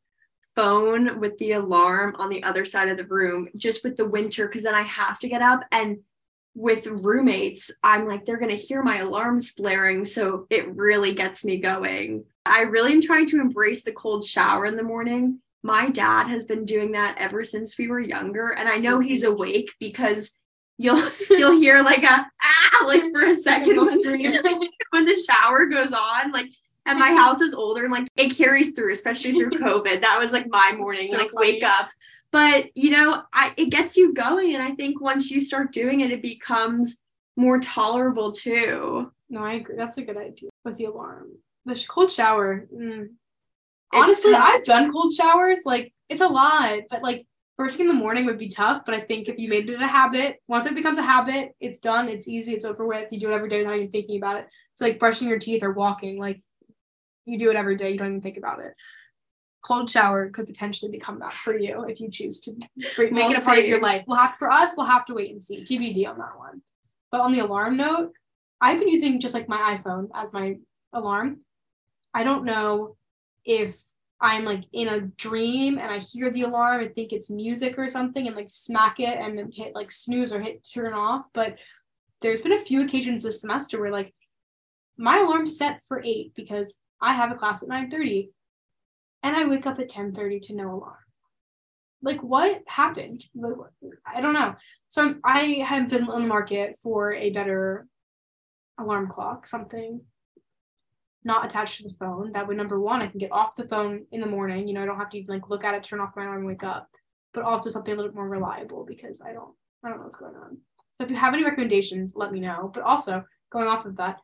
phone 0.55 1.19
with 1.19 1.37
the 1.39 1.53
alarm 1.53 2.15
on 2.17 2.29
the 2.29 2.43
other 2.43 2.63
side 2.63 2.87
of 2.87 2.97
the 2.97 3.05
room 3.05 3.49
just 3.57 3.83
with 3.83 3.97
the 3.97 4.07
winter 4.07 4.47
because 4.47 4.63
then 4.63 4.75
I 4.75 4.83
have 4.83 5.19
to 5.19 5.27
get 5.27 5.41
up 5.41 5.61
and 5.71 5.97
with 6.55 6.87
roommates 6.87 7.69
I'm 7.83 8.07
like 8.07 8.25
they're 8.25 8.37
going 8.37 8.51
to 8.51 8.55
hear 8.55 8.81
my 8.81 8.99
alarms 8.99 9.51
blaring 9.51 10.05
so 10.05 10.47
it 10.49 10.73
really 10.73 11.13
gets 11.13 11.43
me 11.43 11.57
going. 11.57 12.23
I 12.45 12.61
really 12.61 12.93
am 12.93 13.01
trying 13.01 13.25
to 13.27 13.41
embrace 13.41 13.83
the 13.83 13.91
cold 13.91 14.23
shower 14.23 14.65
in 14.65 14.77
the 14.77 14.83
morning. 14.83 15.41
My 15.65 15.89
dad 15.89 16.27
has 16.27 16.43
been 16.45 16.63
doing 16.63 16.91
that 16.91 17.15
ever 17.17 17.43
since 17.43 17.77
we 17.77 17.87
were 17.87 17.99
younger 17.99 18.49
and 18.49 18.69
I 18.69 18.77
know 18.77 18.99
he's 18.99 19.23
awake 19.23 19.71
because 19.79 20.37
you'll 20.77 21.01
you'll 21.29 21.59
hear 21.59 21.81
like 21.81 22.03
a 22.03 22.27
ah 22.43 22.85
like 22.85 23.01
for 23.13 23.25
a 23.25 23.35
second 23.49 23.75
when, 24.91 25.05
the 25.05 25.25
shower 25.27 25.65
goes 25.65 25.91
on 25.91 26.31
like 26.31 26.51
and 26.85 26.99
my 26.99 27.13
house 27.13 27.41
is 27.41 27.55
older 27.55 27.83
and 27.83 27.91
like 27.91 28.05
it 28.15 28.37
carries 28.37 28.73
through, 28.73 28.91
especially 28.93 29.31
through 29.31 29.49
COVID. 29.59 30.01
That 30.01 30.19
was 30.19 30.33
like 30.33 30.45
my 30.49 30.73
morning, 30.77 31.07
So 31.07 31.17
like 31.17 31.31
funny. 31.31 31.53
wake 31.53 31.63
up. 31.63 31.89
But 32.31 32.75
you 32.77 32.91
know, 32.91 33.23
I 33.33 33.53
it 33.57 33.71
gets 33.71 33.97
you 33.97 34.13
going, 34.13 34.53
and 34.53 34.61
I 34.61 34.75
think 34.75 35.01
once 35.01 35.31
you 35.31 35.41
start 35.41 35.71
doing 35.71 36.01
it, 36.01 36.11
it 36.11 36.21
becomes 36.21 37.01
more 37.35 37.59
tolerable 37.59 38.31
too. 38.31 39.11
No, 39.29 39.43
I 39.43 39.53
agree. 39.53 39.77
That's 39.77 39.97
a 39.97 40.03
good 40.03 40.17
idea 40.17 40.49
with 40.63 40.77
the 40.77 40.85
alarm. 40.85 41.31
The 41.65 41.83
cold 41.89 42.11
shower. 42.11 42.67
mm. 42.71 43.09
Honestly, 43.95 44.31
tough. 44.31 44.49
I've 44.49 44.63
done 44.63 44.91
cold 44.91 45.13
showers. 45.13 45.61
Like 45.65 45.93
it's 46.09 46.21
a 46.21 46.27
lot, 46.27 46.79
but 46.89 47.01
like 47.01 47.25
first 47.57 47.77
thing 47.77 47.89
in 47.89 47.95
the 47.95 47.99
morning 47.99 48.25
would 48.25 48.37
be 48.37 48.47
tough. 48.47 48.83
But 48.85 48.95
I 48.95 49.01
think 49.01 49.27
if 49.27 49.37
you 49.37 49.49
made 49.49 49.69
it 49.69 49.81
a 49.81 49.87
habit, 49.87 50.37
once 50.47 50.65
it 50.65 50.75
becomes 50.75 50.97
a 50.97 51.03
habit, 51.03 51.55
it's 51.59 51.79
done. 51.79 52.09
It's 52.09 52.27
easy. 52.27 52.53
It's 52.53 52.65
over 52.65 52.85
with. 52.85 53.07
You 53.11 53.19
do 53.19 53.31
it 53.31 53.35
every 53.35 53.49
day 53.49 53.59
without 53.59 53.75
even 53.75 53.91
thinking 53.91 54.17
about 54.17 54.37
it. 54.37 54.47
It's 54.73 54.81
like 54.81 54.99
brushing 54.99 55.29
your 55.29 55.39
teeth 55.39 55.63
or 55.63 55.71
walking. 55.71 56.19
Like 56.19 56.41
you 57.25 57.39
do 57.39 57.49
it 57.49 57.55
every 57.55 57.75
day. 57.75 57.91
You 57.91 57.97
don't 57.97 58.07
even 58.07 58.21
think 58.21 58.37
about 58.37 58.59
it. 58.59 58.73
Cold 59.63 59.89
shower 59.89 60.29
could 60.29 60.45
potentially 60.45 60.91
become 60.91 61.19
that 61.19 61.33
for 61.33 61.57
you 61.57 61.85
if 61.85 61.99
you 61.99 62.11
choose 62.11 62.39
to 62.41 62.53
make 62.75 63.11
We'll 63.11 63.31
it 63.31 63.37
a 63.39 63.41
part 63.41 63.59
of 63.59 63.65
your 63.65 63.81
life. 63.81 64.03
We'll 64.07 64.17
have 64.17 64.35
for 64.37 64.51
us. 64.51 64.73
We'll 64.77 64.85
have 64.85 65.05
to 65.05 65.15
wait 65.15 65.31
and 65.31 65.41
see. 65.41 65.61
TBD 65.61 66.07
on 66.07 66.19
that 66.19 66.37
one. 66.37 66.61
But 67.11 67.21
on 67.21 67.31
the 67.31 67.39
alarm 67.39 67.77
note, 67.77 68.11
I've 68.61 68.77
been 68.77 68.89
using 68.89 69.19
just 69.19 69.33
like 69.33 69.49
my 69.49 69.75
iPhone 69.75 70.09
as 70.13 70.33
my 70.33 70.57
alarm. 70.93 71.39
I 72.13 72.23
don't 72.23 72.45
know 72.45 72.95
if 73.45 73.77
I'm 74.19 74.45
like 74.45 74.63
in 74.71 74.87
a 74.87 75.01
dream 75.01 75.77
and 75.77 75.91
I 75.91 75.99
hear 75.99 76.31
the 76.31 76.43
alarm 76.43 76.81
and 76.81 76.95
think 76.95 77.11
it's 77.11 77.29
music 77.29 77.77
or 77.77 77.87
something 77.89 78.27
and 78.27 78.35
like 78.35 78.49
smack 78.49 78.99
it 78.99 79.17
and 79.19 79.53
hit 79.53 79.75
like 79.75 79.91
snooze 79.91 80.33
or 80.33 80.41
hit 80.41 80.67
turn 80.73 80.93
off. 80.93 81.27
But 81.33 81.57
there's 82.21 82.41
been 82.41 82.53
a 82.53 82.59
few 82.59 82.83
occasions 82.83 83.23
this 83.23 83.41
semester 83.41 83.79
where 83.79 83.91
like 83.91 84.13
my 84.97 85.19
alarm's 85.19 85.57
set 85.57 85.83
for 85.83 86.01
eight 86.03 86.33
because 86.35 86.79
I 87.01 87.13
have 87.13 87.31
a 87.31 87.35
class 87.35 87.61
at 87.61 87.69
9:30 87.69 88.29
and 89.21 89.35
I 89.35 89.45
wake 89.45 89.65
up 89.65 89.79
at 89.79 89.89
10:30 89.89 90.41
to 90.43 90.55
no 90.55 90.73
alarm. 90.73 91.03
Like 92.01 92.23
what 92.23 92.61
happened? 92.67 93.25
I 94.05 94.21
don't 94.21 94.33
know. 94.33 94.55
So 94.87 95.01
I'm, 95.01 95.21
I 95.25 95.63
have 95.65 95.89
been 95.89 96.07
on 96.07 96.21
the 96.21 96.27
market 96.27 96.77
for 96.81 97.13
a 97.13 97.31
better 97.31 97.85
alarm 98.79 99.09
clock, 99.09 99.45
something 99.45 100.01
not 101.25 101.43
attached 101.43 101.77
to 101.77 101.83
the 101.89 101.95
phone. 101.95 102.31
That 102.31 102.47
would 102.47 102.55
number 102.55 102.79
one, 102.79 103.01
I 103.01 103.07
can 103.07 103.19
get 103.19 103.31
off 103.31 103.55
the 103.55 103.67
phone 103.67 104.05
in 104.11 104.21
the 104.21 104.27
morning. 104.27 104.67
You 104.67 104.75
know, 104.75 104.83
I 104.83 104.85
don't 104.85 104.97
have 104.97 105.09
to 105.09 105.17
even 105.17 105.33
like 105.33 105.49
look 105.49 105.63
at 105.63 105.73
it, 105.73 105.83
turn 105.83 105.99
off 105.99 106.15
my 106.15 106.23
alarm, 106.23 106.45
wake 106.45 106.63
up. 106.63 106.87
But 107.33 107.43
also 107.43 107.69
something 107.69 107.93
a 107.93 107.97
little 107.97 108.11
bit 108.11 108.15
more 108.15 108.29
reliable 108.29 108.85
because 108.85 109.21
I 109.21 109.33
don't 109.33 109.53
I 109.83 109.89
don't 109.89 109.97
know 109.97 110.05
what's 110.05 110.17
going 110.17 110.35
on. 110.35 110.57
So 110.97 111.03
if 111.03 111.09
you 111.09 111.17
have 111.17 111.33
any 111.33 111.43
recommendations, 111.43 112.13
let 112.15 112.31
me 112.31 112.39
know. 112.39 112.71
But 112.73 112.83
also 112.83 113.25
going 113.51 113.67
off 113.67 113.85
of 113.85 113.97
that, 113.97 114.19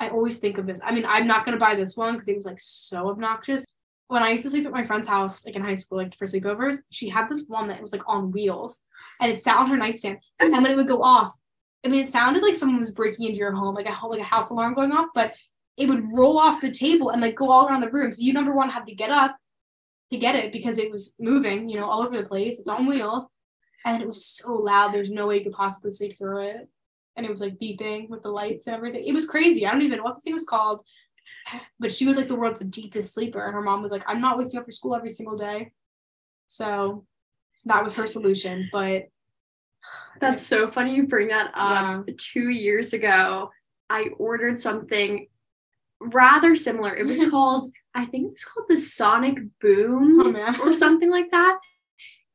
I 0.00 0.08
always 0.08 0.38
think 0.38 0.58
of 0.58 0.66
this. 0.66 0.80
I 0.82 0.92
mean, 0.92 1.04
I'm 1.06 1.26
not 1.26 1.44
gonna 1.44 1.58
buy 1.58 1.74
this 1.74 1.96
one 1.96 2.14
because 2.14 2.28
it 2.28 2.36
was 2.36 2.46
like 2.46 2.60
so 2.60 3.08
obnoxious. 3.10 3.64
When 4.08 4.22
I 4.22 4.30
used 4.30 4.44
to 4.44 4.50
sleep 4.50 4.64
at 4.64 4.72
my 4.72 4.86
friend's 4.86 5.06
house, 5.06 5.44
like 5.44 5.54
in 5.54 5.62
high 5.62 5.74
school, 5.74 5.98
like 5.98 6.16
for 6.16 6.24
sleepovers, 6.24 6.78
she 6.90 7.10
had 7.10 7.28
this 7.28 7.44
one 7.46 7.68
that 7.68 7.82
was 7.82 7.92
like 7.92 8.08
on 8.08 8.32
wheels 8.32 8.80
and 9.20 9.30
it 9.30 9.42
sat 9.42 9.58
on 9.58 9.68
her 9.68 9.76
nightstand. 9.76 10.18
And 10.40 10.50
when 10.50 10.66
it 10.66 10.76
would 10.76 10.88
go 10.88 11.02
off, 11.02 11.34
I 11.84 11.88
mean, 11.88 12.02
it 12.02 12.08
sounded 12.08 12.42
like 12.42 12.56
someone 12.56 12.78
was 12.78 12.94
breaking 12.94 13.26
into 13.26 13.36
your 13.36 13.52
home, 13.52 13.74
like 13.74 13.86
a 13.86 14.06
like 14.06 14.20
a 14.20 14.24
house 14.24 14.50
alarm 14.50 14.74
going 14.74 14.92
off, 14.92 15.08
but 15.14 15.34
it 15.78 15.88
would 15.88 16.04
roll 16.12 16.38
off 16.38 16.60
the 16.60 16.72
table 16.72 17.10
and 17.10 17.22
like 17.22 17.36
go 17.36 17.50
all 17.50 17.66
around 17.66 17.80
the 17.80 17.90
room. 17.90 18.12
So 18.12 18.20
you 18.20 18.32
number 18.32 18.52
one 18.52 18.68
had 18.68 18.86
to 18.86 18.94
get 18.94 19.10
up 19.10 19.36
to 20.10 20.16
get 20.16 20.34
it 20.34 20.52
because 20.52 20.78
it 20.78 20.90
was 20.90 21.14
moving, 21.20 21.68
you 21.68 21.78
know, 21.78 21.88
all 21.88 22.02
over 22.02 22.16
the 22.16 22.28
place. 22.28 22.58
It's 22.58 22.68
on 22.68 22.86
wheels, 22.86 23.30
and 23.86 24.02
it 24.02 24.06
was 24.06 24.26
so 24.26 24.52
loud. 24.52 24.92
There's 24.92 25.12
no 25.12 25.26
way 25.26 25.38
you 25.38 25.44
could 25.44 25.52
possibly 25.52 25.92
sleep 25.92 26.18
through 26.18 26.42
it, 26.48 26.68
and 27.16 27.24
it 27.24 27.30
was 27.30 27.40
like 27.40 27.58
beeping 27.58 28.08
with 28.08 28.22
the 28.22 28.30
lights 28.30 28.66
and 28.66 28.74
everything. 28.74 29.04
It 29.04 29.12
was 29.12 29.26
crazy. 29.26 29.66
I 29.66 29.70
don't 29.70 29.82
even 29.82 29.98
know 29.98 30.04
what 30.04 30.16
the 30.16 30.22
thing 30.22 30.34
was 30.34 30.44
called, 30.44 30.80
but 31.78 31.92
she 31.92 32.06
was 32.06 32.16
like 32.16 32.28
the 32.28 32.34
world's 32.34 32.60
deepest 32.60 33.14
sleeper, 33.14 33.44
and 33.44 33.54
her 33.54 33.62
mom 33.62 33.80
was 33.80 33.92
like, 33.92 34.04
"I'm 34.06 34.20
not 34.20 34.36
waking 34.36 34.58
up 34.58 34.66
for 34.66 34.72
school 34.72 34.96
every 34.96 35.10
single 35.10 35.38
day," 35.38 35.72
so 36.46 37.06
that 37.66 37.84
was 37.84 37.94
her 37.94 38.06
solution. 38.06 38.68
But 38.72 39.08
That's 40.20 40.44
so 40.44 40.70
funny 40.70 40.94
you 40.94 41.06
bring 41.06 41.28
that 41.28 41.52
up. 41.54 42.06
Two 42.16 42.48
years 42.48 42.92
ago, 42.92 43.50
I 43.88 44.10
ordered 44.18 44.60
something 44.60 45.28
rather 46.00 46.56
similar. 46.56 46.94
It 46.94 47.06
was 47.06 47.24
called, 47.30 47.72
I 47.94 48.04
think 48.04 48.26
it 48.26 48.32
was 48.32 48.44
called 48.44 48.66
the 48.68 48.76
Sonic 48.76 49.38
Boom 49.60 50.36
oh 50.36 50.56
or 50.62 50.72
something 50.72 51.10
like 51.10 51.30
that. 51.30 51.58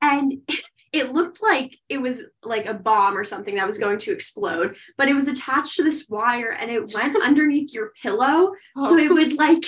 And 0.01 0.41
it 0.93 1.11
looked 1.11 1.41
like 1.41 1.75
it 1.89 1.99
was 1.99 2.29
like 2.43 2.67
a 2.67 2.73
bomb 2.73 3.17
or 3.17 3.25
something 3.25 3.55
that 3.55 3.65
was 3.65 3.79
going 3.79 3.97
to 3.97 4.11
explode, 4.11 4.75
but 4.95 5.09
it 5.09 5.15
was 5.15 5.27
attached 5.27 5.75
to 5.75 5.83
this 5.83 6.07
wire 6.07 6.51
and 6.51 6.69
it 6.69 6.93
went 6.93 7.17
underneath 7.23 7.73
your 7.73 7.93
pillow. 8.01 8.51
So 8.79 8.97
it 8.97 9.09
oh. 9.09 9.15
would 9.15 9.33
like 9.33 9.65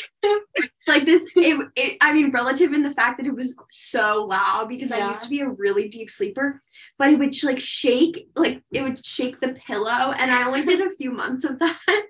like 0.87 1.05
this 1.05 1.27
it, 1.35 1.67
it 1.75 1.97
I 1.99 2.13
mean 2.13 2.31
relative 2.31 2.73
in 2.73 2.83
the 2.83 2.93
fact 2.93 3.17
that 3.17 3.25
it 3.25 3.35
was 3.35 3.55
so 3.71 4.27
loud 4.29 4.69
because 4.69 4.91
I 4.91 5.05
used 5.07 5.23
to 5.23 5.29
be 5.29 5.41
a 5.41 5.49
really 5.49 5.89
deep 5.89 6.11
sleeper, 6.11 6.61
but 6.99 7.11
it 7.11 7.17
would 7.17 7.43
like 7.43 7.59
shake 7.59 8.29
like 8.35 8.61
it 8.71 8.83
would 8.83 9.03
shake 9.03 9.39
the 9.39 9.53
pillow 9.53 10.13
and 10.17 10.31
I 10.31 10.45
only 10.45 10.63
did 10.63 10.81
a 10.81 10.91
few 10.91 11.09
months 11.09 11.43
of 11.43 11.57
that. 11.57 12.05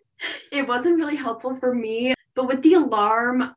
It 0.52 0.68
wasn't 0.68 0.98
really 0.98 1.16
helpful 1.16 1.56
for 1.56 1.74
me, 1.74 2.14
but 2.36 2.48
with 2.48 2.62
the 2.62 2.74
alarm 2.74 3.56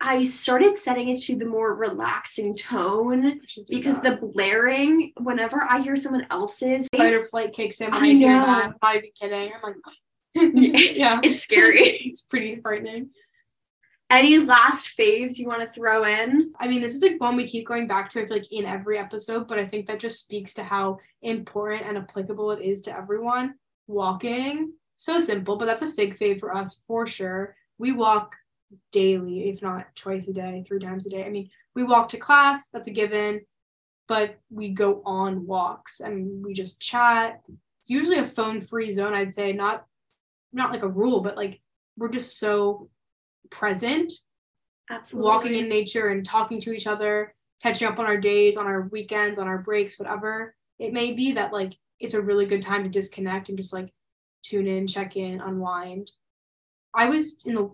I 0.00 0.24
started 0.24 0.76
setting 0.76 1.08
it 1.08 1.20
to 1.20 1.36
the 1.36 1.46
more 1.46 1.74
relaxing 1.74 2.54
tone 2.54 3.40
because 3.68 3.98
the 4.00 4.18
blaring 4.20 5.12
whenever 5.18 5.66
I 5.68 5.80
hear 5.80 5.96
someone 5.96 6.26
else's 6.30 6.88
fight 6.94 7.14
or 7.14 7.24
flight 7.24 7.54
kicks 7.54 7.80
in 7.80 7.90
when 7.90 8.02
I 8.02 8.06
I, 8.06 8.10
hear 8.10 8.38
know. 8.38 8.46
that. 8.46 8.74
I'm 8.82 8.96
even 8.98 9.10
kidding. 9.18 9.52
I'm 9.54 9.62
like, 9.62 10.94
yeah, 10.96 11.20
it's 11.22 11.42
scary. 11.42 11.80
it's 11.80 12.22
pretty 12.22 12.56
frightening. 12.56 13.10
Any 14.10 14.38
last 14.38 14.96
faves 14.96 15.38
you 15.38 15.48
want 15.48 15.62
to 15.62 15.68
throw 15.68 16.04
in? 16.04 16.52
I 16.60 16.68
mean, 16.68 16.80
this 16.80 16.94
is 16.94 17.02
like 17.02 17.18
one 17.18 17.34
we 17.34 17.48
keep 17.48 17.66
going 17.66 17.88
back 17.88 18.08
to, 18.10 18.24
like, 18.30 18.52
in 18.52 18.64
every 18.64 18.98
episode, 18.98 19.48
but 19.48 19.58
I 19.58 19.66
think 19.66 19.88
that 19.88 19.98
just 19.98 20.20
speaks 20.20 20.54
to 20.54 20.62
how 20.62 20.98
important 21.22 21.82
and 21.88 21.98
applicable 21.98 22.52
it 22.52 22.62
is 22.62 22.82
to 22.82 22.96
everyone. 22.96 23.54
Walking, 23.88 24.74
so 24.96 25.20
simple, 25.20 25.56
but 25.56 25.66
that's 25.66 25.82
a 25.82 25.90
fig 25.90 26.18
fave 26.18 26.40
for 26.40 26.54
us 26.54 26.82
for 26.86 27.06
sure. 27.06 27.54
We 27.78 27.92
walk 27.92 28.34
daily, 28.92 29.48
if 29.48 29.62
not 29.62 29.94
twice 29.94 30.28
a 30.28 30.32
day, 30.32 30.64
three 30.66 30.78
times 30.78 31.06
a 31.06 31.10
day. 31.10 31.24
I 31.24 31.30
mean, 31.30 31.50
we 31.74 31.84
walk 31.84 32.08
to 32.10 32.16
class, 32.16 32.68
that's 32.72 32.88
a 32.88 32.92
given, 32.92 33.42
but 34.08 34.38
we 34.50 34.70
go 34.70 35.02
on 35.04 35.46
walks 35.46 36.00
and 36.00 36.44
we 36.44 36.52
just 36.52 36.80
chat. 36.80 37.42
It's 37.80 37.90
usually 37.90 38.18
a 38.18 38.26
phone 38.26 38.60
free 38.60 38.90
zone, 38.90 39.14
I'd 39.14 39.34
say, 39.34 39.52
not 39.52 39.84
not 40.52 40.72
like 40.72 40.82
a 40.82 40.88
rule, 40.88 41.20
but 41.20 41.36
like 41.36 41.60
we're 41.96 42.08
just 42.08 42.38
so 42.38 42.88
present 43.50 44.12
Absolutely. 44.90 45.28
walking 45.28 45.54
in 45.54 45.68
nature 45.68 46.08
and 46.08 46.24
talking 46.24 46.60
to 46.60 46.72
each 46.72 46.86
other, 46.86 47.34
catching 47.62 47.88
up 47.88 47.98
on 47.98 48.06
our 48.06 48.16
days, 48.16 48.56
on 48.56 48.66
our 48.66 48.82
weekends, 48.82 49.38
on 49.38 49.48
our 49.48 49.58
breaks, 49.58 49.98
whatever 49.98 50.54
it 50.78 50.92
may 50.92 51.12
be, 51.12 51.32
that 51.32 51.52
like 51.52 51.74
it's 52.00 52.14
a 52.14 52.22
really 52.22 52.46
good 52.46 52.62
time 52.62 52.84
to 52.84 52.88
disconnect 52.88 53.48
and 53.48 53.58
just 53.58 53.72
like 53.72 53.92
tune 54.42 54.66
in, 54.66 54.86
check 54.86 55.16
in, 55.16 55.40
unwind. 55.40 56.10
I 56.94 57.08
was 57.08 57.42
in 57.44 57.54
the 57.54 57.70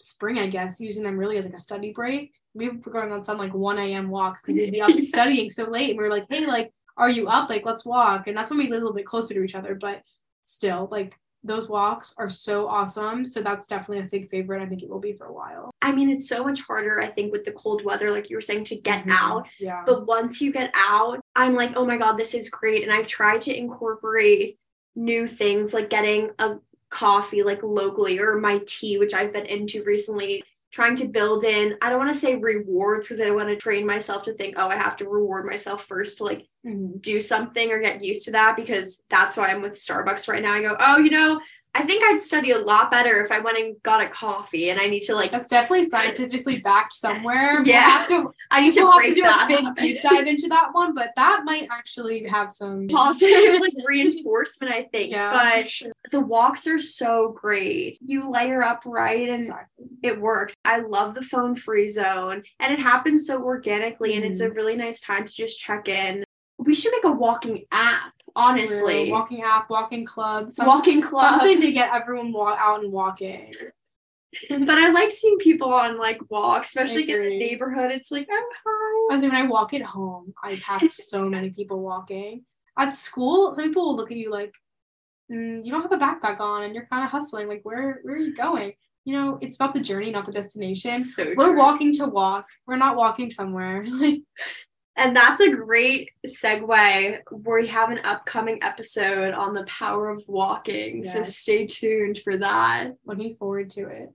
spring, 0.00 0.38
I 0.38 0.46
guess, 0.48 0.80
using 0.80 1.04
them 1.04 1.16
really 1.18 1.38
as 1.38 1.44
like 1.44 1.54
a 1.54 1.58
study 1.58 1.92
break. 1.92 2.32
We 2.54 2.68
were 2.68 2.92
going 2.92 3.12
on 3.12 3.22
some 3.22 3.38
like 3.38 3.54
1 3.54 3.78
a.m. 3.78 4.10
walks 4.10 4.42
because 4.42 4.56
we'd 4.56 4.72
be 4.72 4.80
up 4.80 4.90
studying 4.96 5.50
so 5.50 5.64
late. 5.64 5.90
And 5.90 5.98
we 5.98 6.04
were 6.04 6.10
like, 6.14 6.26
hey, 6.28 6.46
like, 6.46 6.72
are 6.96 7.10
you 7.10 7.28
up? 7.28 7.50
Like, 7.50 7.64
let's 7.64 7.84
walk. 7.84 8.26
And 8.28 8.36
that's 8.36 8.50
when 8.50 8.58
we 8.58 8.64
live 8.68 8.78
a 8.82 8.84
little 8.84 8.94
bit 8.94 9.06
closer 9.06 9.34
to 9.34 9.42
each 9.42 9.54
other. 9.56 9.74
But 9.74 10.02
still, 10.44 10.88
like, 10.90 11.18
those 11.46 11.68
walks 11.68 12.14
are 12.16 12.28
so 12.28 12.68
awesome. 12.68 13.24
So 13.26 13.42
that's 13.42 13.66
definitely 13.66 13.98
a 14.06 14.08
big 14.10 14.30
favorite. 14.30 14.62
I 14.62 14.66
think 14.66 14.82
it 14.82 14.88
will 14.88 15.00
be 15.00 15.12
for 15.12 15.26
a 15.26 15.32
while. 15.32 15.70
I 15.82 15.92
mean, 15.92 16.08
it's 16.08 16.28
so 16.28 16.42
much 16.44 16.60
harder, 16.62 17.00
I 17.00 17.06
think, 17.08 17.32
with 17.32 17.44
the 17.44 17.52
cold 17.52 17.84
weather, 17.84 18.10
like 18.10 18.30
you 18.30 18.36
were 18.36 18.40
saying, 18.40 18.64
to 18.64 18.76
get 18.76 19.04
Mhm. 19.04 19.10
out. 19.10 19.46
Yeah. 19.60 19.82
But 19.84 20.06
once 20.06 20.40
you 20.40 20.52
get 20.52 20.70
out, 20.74 21.20
I'm 21.36 21.54
like, 21.54 21.72
oh 21.76 21.84
my 21.84 21.96
God, 21.98 22.16
this 22.16 22.32
is 22.34 22.48
great. 22.48 22.82
And 22.82 22.92
I've 22.92 23.08
tried 23.08 23.42
to 23.42 23.54
incorporate 23.56 24.58
new 24.96 25.26
things 25.26 25.74
like 25.74 25.90
getting 25.90 26.30
a 26.38 26.56
coffee 26.88 27.42
like 27.42 27.62
locally 27.62 28.18
or 28.18 28.38
my 28.38 28.60
tea, 28.66 28.98
which 28.98 29.14
I've 29.14 29.32
been 29.32 29.46
into 29.46 29.82
recently. 29.84 30.44
Trying 30.70 30.96
to 30.96 31.06
build 31.06 31.44
in, 31.44 31.76
I 31.80 31.88
don't 31.88 32.00
want 32.00 32.10
to 32.10 32.18
say 32.18 32.34
rewards 32.34 33.06
because 33.06 33.20
I 33.20 33.26
don't 33.26 33.36
want 33.36 33.48
to 33.48 33.54
train 33.54 33.86
myself 33.86 34.24
to 34.24 34.32
think, 34.32 34.56
oh, 34.58 34.66
I 34.66 34.76
have 34.76 34.96
to 34.96 35.08
reward 35.08 35.46
myself 35.46 35.84
first 35.84 36.18
to 36.18 36.24
like 36.24 36.48
Mhm. 36.66 37.00
do 37.00 37.20
something 37.20 37.70
or 37.70 37.78
get 37.78 38.02
used 38.02 38.24
to 38.24 38.32
that 38.32 38.56
because 38.56 39.04
that's 39.08 39.36
why 39.36 39.48
I'm 39.48 39.62
with 39.62 39.74
Starbucks 39.74 40.28
right 40.28 40.42
now. 40.42 40.52
I 40.52 40.62
go, 40.62 40.76
oh, 40.80 40.98
you 40.98 41.10
know, 41.10 41.40
I 41.76 41.82
think 41.82 42.04
I'd 42.04 42.22
study 42.22 42.52
a 42.52 42.58
lot 42.58 42.90
better 42.92 43.20
if 43.24 43.32
I 43.32 43.40
went 43.40 43.58
and 43.58 43.74
got 43.82 44.00
a 44.00 44.08
coffee 44.08 44.70
and 44.70 44.78
I 44.80 44.86
need 44.86 45.00
to 45.02 45.14
like 45.16 45.32
That's 45.32 45.48
definitely 45.48 45.88
scientifically 45.90 46.60
backed 46.60 46.92
somewhere. 46.92 47.54
We'll 47.58 47.66
Yeah. 47.66 47.80
have 47.80 48.08
to, 48.08 48.32
I 48.52 48.60
need 48.60 48.70
to 48.74 48.82
we'll 48.84 48.92
have 48.92 49.02
to 49.02 49.14
do 49.14 49.22
a 49.22 49.46
big 49.48 49.64
habit. 49.64 49.76
deep 49.76 50.00
dive 50.00 50.26
into 50.28 50.46
that 50.50 50.68
one, 50.72 50.94
but 50.94 51.10
that 51.16 51.42
might 51.44 51.66
actually 51.72 52.24
have 52.28 52.52
some 52.52 52.86
positive 52.90 53.60
like 53.60 53.72
reinforcement, 53.88 54.72
I 54.72 54.84
think. 54.92 55.10
Yeah, 55.10 55.32
but 55.32 55.68
sure. 55.68 55.92
the 56.12 56.20
walks 56.20 56.68
are 56.68 56.78
so 56.78 57.36
great. 57.40 57.98
You 58.00 58.30
layer 58.30 58.62
up 58.62 58.82
right 58.86 59.28
and 59.28 59.40
Exactly. 59.40 59.86
it 60.04 60.20
works. 60.20 60.54
I 60.64 60.78
love 60.78 61.14
the 61.16 61.22
phone 61.22 61.56
free 61.56 61.88
zone 61.88 62.44
and 62.60 62.72
it 62.72 62.78
happens 62.78 63.26
so 63.26 63.42
organically 63.42 64.14
and 64.14 64.24
it's 64.24 64.40
Mm-hmm. 64.40 64.52
a 64.52 64.54
really 64.54 64.76
nice 64.76 65.00
time 65.00 65.24
to 65.24 65.32
just 65.34 65.58
check 65.58 65.88
in. 65.88 66.22
We 66.58 66.74
should 66.74 66.92
make 66.92 67.04
a 67.04 67.10
walking 67.10 67.64
app, 67.72 68.12
honestly. 68.36 69.10
walking 69.10 69.42
app, 69.42 69.70
walking 69.70 70.04
club, 70.04 70.52
some- 70.52 70.66
walking 70.66 71.00
club. 71.00 71.40
something 71.40 71.60
to 71.60 71.72
get 71.72 71.94
everyone 71.94 72.32
wa- 72.32 72.56
out 72.58 72.82
and 72.82 72.92
walking. 72.92 73.52
but 74.50 74.78
I 74.78 74.90
like 74.90 75.12
seeing 75.12 75.38
people 75.38 75.72
on 75.72 75.96
like 75.98 76.18
walks, 76.30 76.68
especially 76.70 77.10
in 77.10 77.22
the 77.22 77.38
neighborhood. 77.38 77.90
It's 77.90 78.10
like, 78.10 78.26
oh 78.30 78.50
hi. 78.64 79.12
I 79.12 79.14
was 79.14 79.22
when 79.22 79.34
I 79.34 79.42
walk 79.46 79.74
at 79.74 79.82
home, 79.82 80.34
I 80.42 80.56
pass 80.56 80.84
so 81.08 81.28
many 81.28 81.50
people 81.50 81.80
walking. 81.80 82.44
At 82.78 82.96
school, 82.96 83.54
some 83.54 83.64
people 83.64 83.84
will 83.86 83.96
look 83.96 84.10
at 84.10 84.16
you 84.16 84.30
like, 84.30 84.52
mm, 85.30 85.64
you 85.64 85.70
don't 85.70 85.82
have 85.82 85.92
a 85.92 85.96
backpack 85.96 86.40
on 86.40 86.64
and 86.64 86.74
you're 86.74 86.86
kind 86.90 87.04
of 87.04 87.10
hustling. 87.10 87.46
Like, 87.48 87.60
where 87.62 88.00
where 88.02 88.14
are 88.14 88.18
you 88.18 88.34
going? 88.34 88.72
You 89.04 89.14
know, 89.16 89.38
it's 89.42 89.56
about 89.56 89.74
the 89.74 89.80
journey, 89.80 90.10
not 90.10 90.24
the 90.26 90.32
destination. 90.32 91.02
So 91.02 91.34
We're 91.36 91.56
walking 91.56 91.92
to 91.94 92.06
walk. 92.06 92.46
We're 92.66 92.76
not 92.76 92.96
walking 92.96 93.30
somewhere. 93.30 93.84
Like, 94.00 94.22
And 94.96 95.16
that's 95.16 95.40
a 95.40 95.50
great 95.50 96.10
segue. 96.26 97.18
We 97.32 97.66
have 97.66 97.90
an 97.90 97.98
upcoming 98.04 98.60
episode 98.62 99.34
on 99.34 99.52
the 99.52 99.64
power 99.64 100.08
of 100.08 100.22
walking. 100.28 101.02
So 101.04 101.22
stay 101.24 101.66
tuned 101.66 102.18
for 102.18 102.36
that. 102.36 102.92
looking 103.04 103.34
forward 103.34 103.70
to 103.70 103.88
it. 103.88 104.10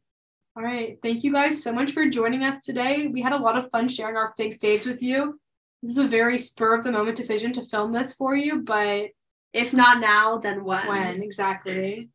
All 0.55 0.63
right. 0.63 0.97
Thank 1.03 1.23
you 1.23 1.33
guys 1.33 1.61
so 1.61 1.73
much 1.73 1.91
for 1.91 2.07
joining 2.07 2.43
us 2.43 2.63
today. 2.63 3.07
We 3.07 3.21
had 3.21 3.33
a 3.33 3.37
lot 3.37 3.57
of 3.57 3.69
fun 3.71 3.87
sharing 3.89 4.15
our 4.15 4.33
fig 4.37 4.59
faves 4.61 4.85
with 4.85 5.01
you. 5.01 5.39
This 5.81 5.91
is 5.91 5.97
a 5.97 6.07
very 6.07 6.37
spur 6.37 6.75
of 6.75 6.83
the 6.83 6.91
moment 6.91 7.17
decision 7.17 7.51
to 7.53 7.65
film 7.65 7.91
this 7.93 8.13
for 8.13 8.35
you, 8.35 8.61
but 8.61 9.07
If 9.53 9.73
not 9.73 9.99
now, 9.99 10.37
then 10.37 10.63
when? 10.63 10.87
when 10.87 11.23
exactly? 11.23 12.09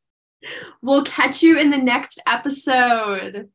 We'll 0.82 1.04
catch 1.04 1.42
you 1.42 1.58
in 1.58 1.70
the 1.70 1.78
next 1.78 2.20
episode. 2.26 3.48